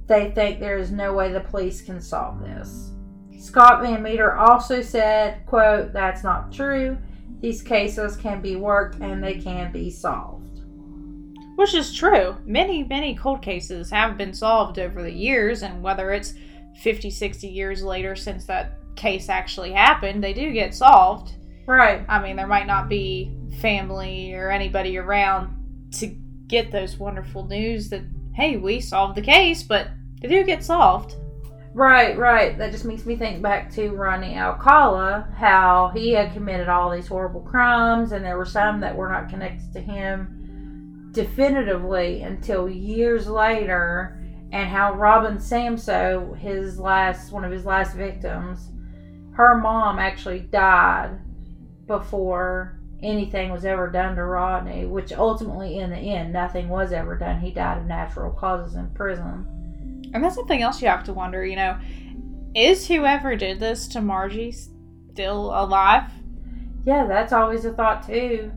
they 0.09 0.31
think 0.31 0.59
there 0.59 0.77
is 0.77 0.91
no 0.91 1.13
way 1.13 1.31
the 1.31 1.39
police 1.39 1.81
can 1.81 2.01
solve 2.01 2.41
this. 2.41 2.89
Scott 3.39 3.81
Van 3.81 4.03
Meter 4.03 4.35
also 4.35 4.81
said, 4.81 5.45
quote, 5.45 5.93
That's 5.93 6.23
not 6.23 6.51
true. 6.51 6.97
These 7.39 7.61
cases 7.61 8.17
can 8.17 8.41
be 8.41 8.57
worked 8.57 8.99
and 8.99 9.23
they 9.23 9.35
can 9.35 9.71
be 9.71 9.89
solved. 9.89 10.61
Which 11.55 11.73
is 11.73 11.95
true. 11.95 12.35
Many, 12.45 12.83
many 12.83 13.15
cold 13.15 13.41
cases 13.41 13.89
have 13.91 14.17
been 14.17 14.33
solved 14.33 14.79
over 14.79 15.03
the 15.03 15.11
years, 15.11 15.61
and 15.61 15.83
whether 15.83 16.11
it's 16.11 16.33
50, 16.81 17.09
60 17.09 17.47
years 17.47 17.83
later 17.83 18.15
since 18.15 18.45
that 18.45 18.77
case 18.95 19.29
actually 19.29 19.71
happened, 19.71 20.23
they 20.23 20.33
do 20.33 20.51
get 20.51 20.73
solved. 20.73 21.33
Right. 21.67 22.03
I 22.09 22.21
mean, 22.21 22.35
there 22.35 22.47
might 22.47 22.65
not 22.65 22.89
be 22.89 23.31
family 23.61 24.33
or 24.33 24.49
anybody 24.49 24.97
around 24.97 25.55
to 25.99 26.07
get 26.47 26.71
those 26.71 26.97
wonderful 26.97 27.45
news 27.45 27.89
that, 27.89 28.01
hey, 28.33 28.57
we 28.57 28.81
solved 28.81 29.15
the 29.15 29.21
case, 29.21 29.61
but 29.61 29.89
they 30.21 30.27
do 30.27 30.43
get 30.43 30.63
solved. 30.63 31.15
Right, 31.73 32.17
right. 32.17 32.57
That 32.57 32.71
just 32.71 32.85
makes 32.85 33.05
me 33.05 33.15
think 33.15 33.41
back 33.41 33.71
to 33.73 33.91
Rodney 33.91 34.35
Alcala, 34.35 35.27
how 35.37 35.91
he 35.93 36.11
had 36.11 36.33
committed 36.33 36.67
all 36.67 36.89
these 36.89 37.07
horrible 37.07 37.41
crimes, 37.41 38.11
and 38.11 38.25
there 38.25 38.37
were 38.37 38.45
some 38.45 38.79
that 38.81 38.95
were 38.95 39.09
not 39.09 39.29
connected 39.29 39.71
to 39.73 39.79
him 39.79 41.09
definitively 41.11 42.21
until 42.23 42.69
years 42.69 43.27
later, 43.27 44.19
and 44.51 44.69
how 44.69 44.93
Robin 44.93 45.37
Samsoe, 45.37 46.37
his 46.37 46.79
last 46.79 47.31
one 47.31 47.45
of 47.45 47.51
his 47.51 47.65
last 47.65 47.95
victims, 47.95 48.71
her 49.33 49.55
mom 49.55 49.99
actually 49.99 50.39
died 50.39 51.19
before 51.85 52.79
anything 53.01 53.51
was 53.51 53.63
ever 53.63 53.89
done 53.89 54.15
to 54.15 54.23
Rodney, 54.23 54.85
which 54.85 55.13
ultimately 55.13 55.77
in 55.77 55.91
the 55.91 55.97
end 55.97 56.33
nothing 56.33 56.67
was 56.67 56.91
ever 56.91 57.15
done. 57.15 57.39
He 57.39 57.51
died 57.51 57.77
of 57.77 57.85
natural 57.85 58.31
causes 58.31 58.75
in 58.75 58.89
prison. 58.89 59.45
And 60.13 60.23
that's 60.23 60.35
something 60.35 60.61
else 60.61 60.81
you 60.81 60.87
have 60.87 61.03
to 61.05 61.13
wonder, 61.13 61.45
you 61.45 61.55
know, 61.55 61.77
is 62.55 62.87
whoever 62.87 63.35
did 63.35 63.59
this 63.59 63.87
to 63.89 64.01
Margie 64.01 64.51
still 64.51 65.51
alive? 65.53 66.11
Yeah, 66.85 67.05
that's 67.05 67.33
always 67.33 67.65
a 67.65 67.73
thought 67.73 68.05
too. 68.05 68.51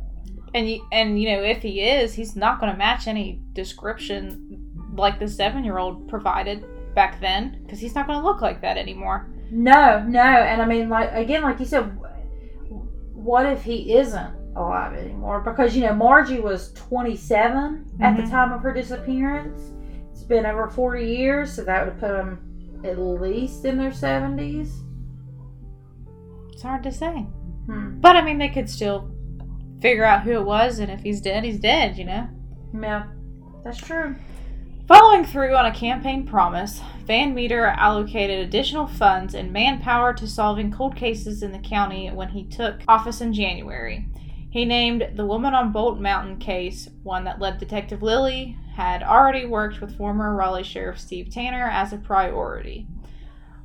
And 0.55 0.71
you, 0.71 0.87
and 0.93 1.21
you 1.21 1.31
know, 1.31 1.43
if 1.43 1.63
he 1.63 1.81
is, 1.81 2.15
he's 2.15 2.37
not 2.37 2.61
going 2.61 2.73
to 2.73 2.79
match 2.79 3.07
any 3.07 3.43
description 3.53 4.71
like 4.95 5.19
the 5.19 5.29
seven 5.29 5.65
year 5.65 5.79
old 5.79 6.09
provided 6.09 6.65
back 6.95 7.21
then, 7.21 7.63
because 7.63 7.81
he's 7.81 7.95
not 7.95 8.07
going 8.07 8.19
to 8.19 8.25
look 8.25 8.43
like 8.43 8.61
that 8.61 8.77
anymore. 8.77 9.31
No, 9.51 10.03
no, 10.07 10.21
and 10.21 10.63
I 10.63 10.67
mean, 10.67 10.89
like 10.89 11.13
again, 11.13 11.43
like 11.43 11.59
you 11.61 11.67
said, 11.67 11.99
what 13.13 13.47
if 13.47 13.63
he 13.63 13.95
isn't 13.95 14.35
alive 14.57 14.95
anymore? 14.95 15.41
Because 15.41 15.77
you 15.77 15.83
know, 15.83 15.95
Margie 15.95 16.41
was 16.41 16.73
27 16.73 17.53
mm-hmm. 17.53 18.03
at 18.03 18.17
the 18.17 18.23
mm-hmm. 18.23 18.31
time 18.31 18.53
of 18.53 18.63
her 18.63 18.73
disappearance. 18.73 19.73
Been 20.33 20.47
over 20.47 20.67
40 20.67 21.05
years, 21.05 21.53
so 21.53 21.63
that 21.65 21.85
would 21.85 22.01
put 22.01 22.09
them 22.09 22.81
at 22.87 22.99
least 22.99 23.67
in 23.67 23.77
their 23.77 23.91
70s. 23.91 24.71
It's 26.51 26.63
hard 26.63 26.83
to 26.85 26.91
say. 26.91 27.27
Hmm. 27.67 28.01
But 28.01 28.17
I 28.17 28.25
mean, 28.25 28.39
they 28.39 28.49
could 28.49 28.71
still 28.71 29.11
figure 29.83 30.07
out 30.07 30.23
who 30.23 30.31
it 30.31 30.45
was, 30.47 30.79
and 30.79 30.91
if 30.91 31.01
he's 31.01 31.21
dead, 31.21 31.45
he's 31.45 31.61
dead, 31.61 31.99
you 31.99 32.07
know? 32.07 32.29
Yeah, 32.73 33.09
that's 33.63 33.77
true. 33.77 34.17
Following 34.89 35.27
through 35.27 35.55
on 35.55 35.67
a 35.67 35.75
campaign 35.75 36.27
promise, 36.27 36.81
Van 37.05 37.35
Meter 37.35 37.67
allocated 37.67 38.39
additional 38.39 38.87
funds 38.87 39.35
and 39.35 39.53
manpower 39.53 40.15
to 40.15 40.27
solving 40.27 40.73
cold 40.73 40.97
cases 40.97 41.43
in 41.43 41.53
the 41.53 41.59
county 41.59 42.09
when 42.09 42.31
he 42.31 42.45
took 42.45 42.81
office 42.89 43.21
in 43.21 43.35
January. 43.35 44.09
He 44.53 44.67
named 44.67 45.13
the 45.15 45.25
Woman 45.25 45.55
on 45.55 45.73
Bolt 45.73 45.99
Mountain 45.99 46.37
case 46.37 46.87
one 47.03 47.25
that 47.25 47.41
led 47.41 47.57
Detective 47.57 48.03
Lilly 48.03 48.59
had 48.75 49.03
already 49.03 49.47
worked 49.47 49.81
with 49.81 49.97
former 49.97 50.37
Raleigh 50.37 50.63
Sheriff 50.63 51.01
Steve 51.01 51.31
Tanner 51.31 51.71
as 51.71 51.95
a 51.95 51.97
priority. 51.97 52.87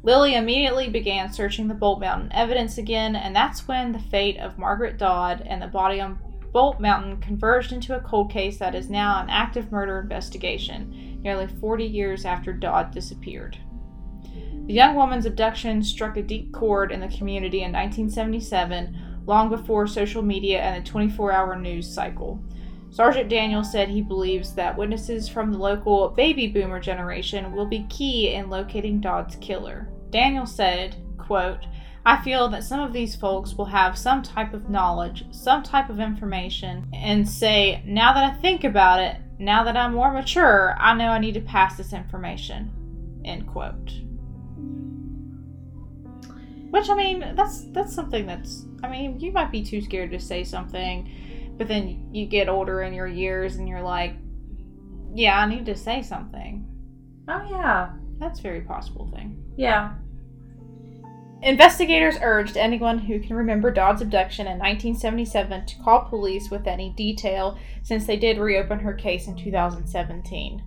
Lilly 0.01 0.35
immediately 0.35 0.89
began 0.89 1.33
searching 1.33 1.67
the 1.67 1.73
Bolt 1.73 1.99
Mountain 1.99 2.31
evidence 2.31 2.77
again, 2.77 3.17
and 3.17 3.35
that's 3.35 3.67
when 3.67 3.91
the 3.91 3.99
fate 3.99 4.37
of 4.37 4.57
Margaret 4.57 4.97
Dodd 4.97 5.41
and 5.45 5.61
the 5.61 5.67
body 5.67 5.99
on 5.99 6.19
Bolt 6.53 6.79
Mountain 6.79 7.19
converged 7.19 7.73
into 7.73 7.97
a 7.97 7.99
cold 7.99 8.31
case 8.31 8.57
that 8.59 8.73
is 8.73 8.89
now 8.89 9.21
an 9.21 9.29
active 9.29 9.73
murder 9.73 9.99
investigation, 9.99 11.19
nearly 11.21 11.47
40 11.47 11.83
years 11.83 12.23
after 12.23 12.53
Dodd 12.53 12.91
disappeared. 12.91 13.57
The 14.67 14.73
young 14.73 14.95
woman's 14.95 15.25
abduction 15.25 15.83
struck 15.83 16.15
a 16.15 16.21
deep 16.21 16.53
chord 16.53 16.93
in 16.93 17.01
the 17.01 17.09
community 17.09 17.57
in 17.57 17.73
1977, 17.73 19.06
long 19.27 19.49
before 19.49 19.85
social 19.85 20.23
media 20.23 20.59
and 20.59 20.83
the 20.83 20.89
24 20.89 21.31
hour 21.31 21.55
news 21.55 21.87
cycle. 21.87 22.43
Sergeant 22.89 23.29
Daniel 23.29 23.63
said 23.63 23.89
he 23.89 24.01
believes 24.01 24.53
that 24.53 24.77
witnesses 24.77 25.27
from 25.27 25.51
the 25.51 25.57
local 25.57 26.09
baby 26.09 26.47
boomer 26.47 26.79
generation 26.79 27.51
will 27.51 27.67
be 27.67 27.85
key 27.89 28.33
in 28.33 28.49
locating 28.49 28.99
Dodd's 28.99 29.35
killer. 29.35 29.89
Daniel 30.09 30.45
said, 30.45 30.95
quote, 31.17 31.65
I 32.05 32.23
feel 32.23 32.47
that 32.49 32.63
some 32.63 32.79
of 32.79 32.93
these 32.93 33.17
folks 33.17 33.53
will 33.53 33.65
have 33.65 33.97
some 33.97 34.23
type 34.23 34.53
of 34.53 34.69
knowledge, 34.69 35.25
some 35.31 35.61
type 35.61 35.89
of 35.89 35.99
information, 35.99 36.87
and 36.93 37.27
say, 37.27 37.83
now 37.85 38.13
that 38.13 38.23
I 38.23 38.41
think 38.41 38.63
about 38.63 39.01
it, 39.01 39.17
now 39.37 39.65
that 39.65 39.75
I'm 39.75 39.93
more 39.93 40.13
mature, 40.13 40.73
I 40.79 40.93
know 40.93 41.09
I 41.09 41.19
need 41.19 41.33
to 41.33 41.41
pass 41.41 41.75
this 41.75 41.91
information. 41.91 42.71
End 43.25 43.45
quote. 43.45 43.91
Which 46.77 46.89
I 46.89 46.95
mean, 46.95 47.33
that's 47.35 47.65
that's 47.71 47.93
something 47.93 48.25
that's 48.25 48.65
I 48.83 48.89
mean, 48.89 49.19
you 49.19 49.31
might 49.31 49.51
be 49.51 49.63
too 49.63 49.81
scared 49.81 50.11
to 50.11 50.19
say 50.19 50.43
something 50.43 51.09
but 51.57 51.67
then 51.67 52.09
you 52.13 52.25
get 52.25 52.49
older 52.49 52.83
in 52.83 52.93
your 52.93 53.07
years 53.07 53.55
and 53.55 53.67
you're 53.67 53.81
like, 53.81 54.13
yeah, 55.13 55.39
I 55.39 55.47
need 55.47 55.65
to 55.65 55.75
say 55.75 56.01
something. 56.01 56.65
Oh, 57.27 57.45
yeah. 57.49 57.93
That's 58.19 58.39
a 58.39 58.43
very 58.43 58.61
possible 58.61 59.09
thing. 59.13 59.43
Yeah. 59.57 59.95
Investigators 61.41 62.15
urged 62.21 62.57
anyone 62.57 62.97
who 62.97 63.19
can 63.19 63.35
remember 63.35 63.71
Dodd's 63.71 64.01
abduction 64.01 64.47
in 64.47 64.57
1977 64.57 65.65
to 65.65 65.75
call 65.83 66.01
police 66.01 66.49
with 66.49 66.67
any 66.67 66.91
detail 66.91 67.57
since 67.83 68.05
they 68.05 68.17
did 68.17 68.37
reopen 68.37 68.79
her 68.79 68.93
case 68.93 69.27
in 69.27 69.35
2017. 69.35 70.63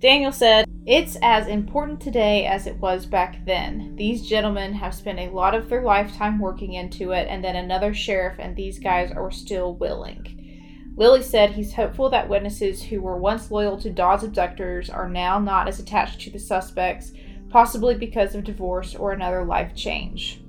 Daniel 0.00 0.30
said, 0.30 0.64
It's 0.86 1.16
as 1.22 1.48
important 1.48 2.00
today 2.00 2.46
as 2.46 2.68
it 2.68 2.76
was 2.76 3.04
back 3.04 3.44
then. 3.44 3.96
These 3.96 4.28
gentlemen 4.28 4.72
have 4.74 4.94
spent 4.94 5.18
a 5.18 5.30
lot 5.30 5.56
of 5.56 5.68
their 5.68 5.82
lifetime 5.82 6.38
working 6.38 6.74
into 6.74 7.10
it, 7.10 7.26
and 7.28 7.42
then 7.42 7.56
another 7.56 7.92
sheriff 7.92 8.36
and 8.38 8.54
these 8.54 8.78
guys 8.78 9.10
are 9.10 9.30
still 9.32 9.74
willing. 9.74 10.94
Lilly 10.96 11.22
said 11.22 11.50
he's 11.50 11.74
hopeful 11.74 12.10
that 12.10 12.28
witnesses 12.28 12.80
who 12.84 13.00
were 13.00 13.16
once 13.16 13.50
loyal 13.50 13.76
to 13.80 13.90
Dodd's 13.90 14.22
abductors 14.22 14.88
are 14.88 15.08
now 15.08 15.40
not 15.40 15.66
as 15.66 15.80
attached 15.80 16.20
to 16.20 16.30
the 16.30 16.38
suspects, 16.38 17.12
possibly 17.50 17.96
because 17.96 18.36
of 18.36 18.44
divorce 18.44 18.94
or 18.94 19.12
another 19.12 19.44
life 19.44 19.74
change. 19.74 20.40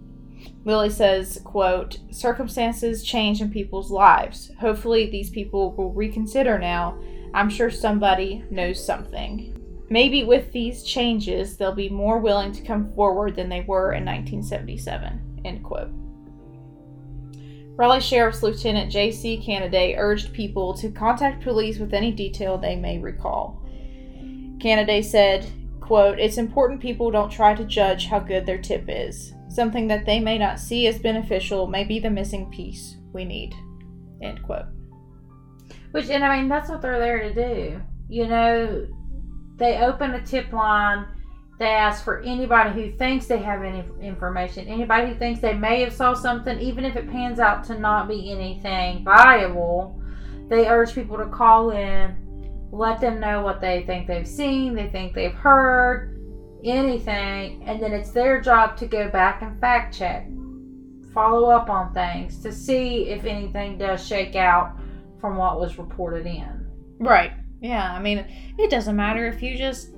Lilly 0.64 0.92
says, 0.92 1.42
quote, 1.44 1.98
circumstances 2.12 3.04
change 3.04 3.42
in 3.42 3.50
people's 3.50 3.90
lives. 3.90 4.52
Hopefully 4.60 5.10
these 5.10 5.32
people 5.32 5.72
will 5.74 5.92
reconsider 5.92 6.60
now 6.60 7.00
I'm 7.34 7.50
sure 7.50 7.70
somebody 7.70 8.44
knows 8.50 8.84
something. 8.84 9.56
Maybe 9.90 10.24
with 10.24 10.52
these 10.52 10.84
changes, 10.84 11.58
they'll 11.58 11.74
be 11.74 11.90
more 11.90 12.20
willing 12.20 12.52
to 12.52 12.64
come 12.64 12.94
forward 12.94 13.36
than 13.36 13.50
they 13.50 13.62
were 13.62 13.94
in 13.94 14.06
1977. 14.06 15.42
End 15.46 15.64
quote. 15.64 15.90
Raleigh 17.76 18.02
Sheriff's 18.02 18.44
Lieutenant 18.44 18.92
J.C. 18.92 19.42
Canaday 19.46 19.96
urged 19.98 20.34
people 20.34 20.74
to 20.76 20.92
contact 20.92 21.44
police 21.44 21.80
with 21.80 21.94
any 21.94 22.12
detail 22.12 22.58
they 22.58 22.76
may 22.76 23.00
recall. 23.00 23.66
Canaday 24.58 25.04
said, 25.04 25.50
quote, 25.80 26.20
It's 26.20 26.38
important 26.38 26.82
people 26.82 27.10
don't 27.10 27.32
try 27.32 27.56
to 27.56 27.64
judge 27.64 28.06
how 28.06 28.20
good 28.20 28.46
their 28.46 28.62
tip 28.62 28.86
is. 28.90 29.34
Something 29.48 29.88
that 29.88 30.06
they 30.06 30.20
may 30.20 30.38
not 30.38 30.60
see 30.60 30.88
as 30.88 31.00
beneficial 31.00 31.68
may 31.68 31.84
be 31.86 32.00
the 32.00 32.10
missing 32.10 32.52
piece 32.52 32.98
we 33.14 33.24
need. 33.24 33.56
End 34.22 34.44
quote. 34.44 34.66
Which, 35.92 36.10
and 36.10 36.24
I 36.24 36.40
mean, 36.40 36.50
that's 36.50 36.70
what 36.70 36.82
they're 36.82 37.00
there 37.00 37.22
to 37.30 37.34
do. 37.34 37.82
You 38.10 38.28
know, 38.28 38.88
they 39.58 39.80
open 39.80 40.12
a 40.12 40.26
tip 40.26 40.52
line. 40.52 41.06
They 41.58 41.68
ask 41.68 42.04
for 42.04 42.22
anybody 42.22 42.72
who 42.72 42.98
thinks 42.98 43.26
they 43.26 43.40
have 43.40 43.64
any 43.64 43.84
information, 44.02 44.68
anybody 44.68 45.08
who 45.08 45.16
thinks 45.16 45.42
they 45.42 45.54
may 45.54 45.82
have 45.82 45.92
saw 45.92 46.14
something, 46.14 46.58
even 46.60 46.86
if 46.86 46.96
it 46.96 47.12
pans 47.12 47.40
out 47.40 47.66
to 47.66 47.78
not 47.78 48.08
be 48.08 48.32
anything 48.32 49.04
viable. 49.04 50.02
They 50.48 50.68
urge 50.68 50.96
people 50.96 51.18
to 51.18 51.26
call 51.26 51.72
in, 51.72 52.16
let 52.72 53.02
them 53.02 53.20
know 53.20 53.42
what 53.42 53.60
they 53.60 53.84
think 53.84 54.08
they've 54.08 54.28
seen, 54.28 54.74
they 54.74 54.88
think 54.88 55.14
they've 55.14 55.34
heard, 55.34 56.18
anything, 56.64 57.64
and 57.66 57.82
then 57.82 57.92
it's 57.92 58.12
their 58.12 58.40
job 58.40 58.78
to 58.78 58.88
go 58.88 59.10
back 59.10 59.42
and 59.42 59.60
fact 59.60 59.98
check, 59.98 60.28
follow 61.14 61.50
up 61.50 61.70
on 61.70 61.94
things 61.94 62.42
to 62.42 62.54
see 62.54 63.10
if 63.10 63.26
anything 63.26 63.78
does 63.78 64.06
shake 64.06 64.38
out 64.38 64.80
from 65.20 65.38
what 65.38 65.60
was 65.60 65.78
reported 65.78 66.26
in. 66.26 66.68
Right. 67.00 67.34
Yeah. 67.62 67.94
I 67.94 68.02
mean, 68.02 68.26
it 68.58 68.70
doesn't 68.70 68.96
matter 68.96 69.28
if 69.28 69.42
you 69.42 69.58
just 69.58 69.90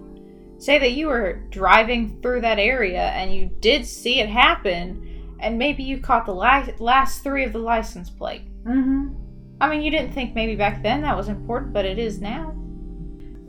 say 0.58 0.78
that 0.78 0.92
you 0.92 1.08
were 1.08 1.44
driving 1.50 2.22
through 2.22 2.42
that 2.42 2.60
area 2.60 3.02
and 3.02 3.34
you 3.34 3.50
did 3.60 3.86
see 3.86 4.20
it 4.20 4.30
happen, 4.30 5.38
and 5.40 5.58
maybe 5.58 5.84
you 5.84 6.00
caught 6.00 6.26
the 6.26 6.36
li- 6.36 6.76
last 6.80 7.24
three 7.24 7.44
of 7.44 7.54
the 7.54 7.60
license 7.60 8.10
plate. 8.10 8.44
Mm-hmm. 8.64 9.16
I 9.60 9.70
mean, 9.70 9.82
you 9.82 9.92
didn't 9.92 10.14
think 10.14 10.34
maybe 10.36 10.56
back 10.56 10.82
then 10.84 11.02
that 11.02 11.18
was 11.18 11.30
important, 11.30 11.74
but 11.74 11.86
it 11.86 12.00
is 12.00 12.20
now. 12.20 12.56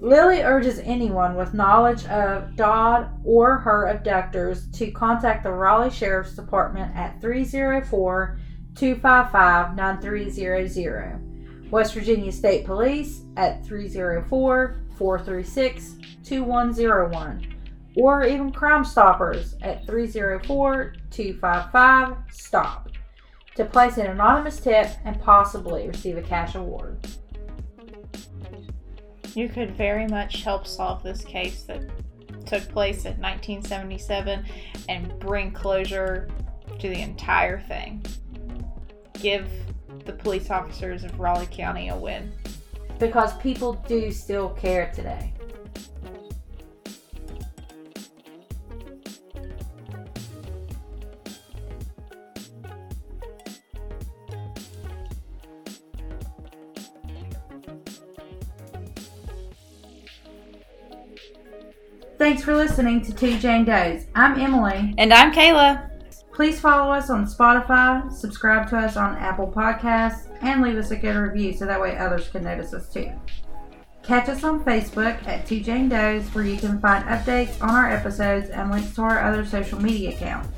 Lilly 0.03 0.43
urges 0.43 0.81
anyone 0.81 1.37
with 1.37 1.55
knowledge 1.55 2.05
of 2.07 2.57
Dodd 2.57 3.09
or 3.25 3.59
her 3.59 3.87
abductors 3.87 4.69
to 4.73 4.91
contact 4.91 5.45
the 5.45 5.53
Raleigh 5.53 5.91
Sheriff's 5.91 6.35
Department 6.35 6.95
at 6.97 7.21
304 7.21 8.39
255 8.75 9.77
9300, 9.77 11.32
West 11.73 11.95
Virginia 11.95 12.31
State 12.31 12.67
Police 12.67 13.23
at 13.39 13.65
304 13.65 14.83
436 14.99 15.97
2101, 16.23 17.55
or 17.97 18.25
even 18.25 18.53
Crime 18.53 18.85
Stoppers 18.85 19.57
at 19.63 19.87
304 19.87 20.95
255 21.11 22.17
STOP 22.31 22.91
to 23.55 23.65
place 23.65 23.97
an 23.97 24.07
anonymous 24.07 24.61
tip 24.61 24.87
and 25.07 25.19
possibly 25.23 25.89
receive 25.89 26.19
a 26.19 26.23
cash 26.23 26.57
award. 26.57 27.07
You 29.35 29.49
could 29.49 29.75
very 29.75 30.07
much 30.07 30.43
help 30.43 30.67
solve 30.67 31.03
this 31.03 31.25
case 31.25 31.63
that 31.63 31.81
took 32.45 32.69
place 32.69 33.07
in 33.07 33.19
1977 33.19 34.45
and 34.91 35.19
bring 35.19 35.53
closure 35.53 36.29
to 36.79 36.89
the 36.91 37.01
entire 37.01 37.61
thing. 37.61 38.05
Give 39.15 39.49
the 40.05 40.13
police 40.13 40.51
officers 40.51 41.05
of 41.05 41.19
Raleigh 41.19 41.47
County 41.47 41.89
a 41.89 41.97
win. 41.97 42.33
Because 42.99 43.37
people 43.39 43.75
do 43.87 44.13
still 44.13 44.51
care 44.51 44.91
today. 44.95 45.33
Thanks 62.19 62.45
for 62.45 62.55
listening 62.55 63.05
to 63.05 63.13
Two 63.13 63.37
Jane 63.39 63.65
Does. 63.65 64.07
I'm 64.15 64.39
Emily. 64.39 64.95
And 64.97 65.13
I'm 65.13 65.33
Kayla. 65.33 65.92
Please 66.33 66.59
follow 66.59 66.91
us 66.91 67.11
on 67.11 67.27
Spotify, 67.27 68.11
subscribe 68.11 68.69
to 68.71 68.79
us 68.79 68.97
on 68.97 69.17
Apple 69.17 69.53
Podcasts, 69.55 70.29
and 70.41 70.63
leave 70.63 70.77
us 70.77 70.91
a 70.91 70.97
good 70.97 71.15
review 71.15 71.53
so 71.53 71.67
that 71.67 71.81
way 71.81 71.97
others 71.99 72.29
can 72.31 72.43
notice 72.43 72.73
us 72.73 72.89
too. 72.89 73.13
Catch 74.03 74.31
us 74.31 74.43
on 74.43 74.65
Facebook 74.65 75.25
at 75.27 75.47
Two 75.47 75.61
Jane 75.61 75.91
Does, 75.91 76.25
where 76.35 76.45
you 76.45 76.57
can 76.57 76.81
find 76.81 77.05
updates 77.05 77.63
on 77.63 77.71
our 77.71 77.91
episodes 77.91 78.49
and 78.49 78.71
links 78.71 78.95
to 78.95 79.03
our 79.03 79.23
other 79.23 79.45
social 79.45 79.81
media 79.81 80.11
accounts. 80.11 80.49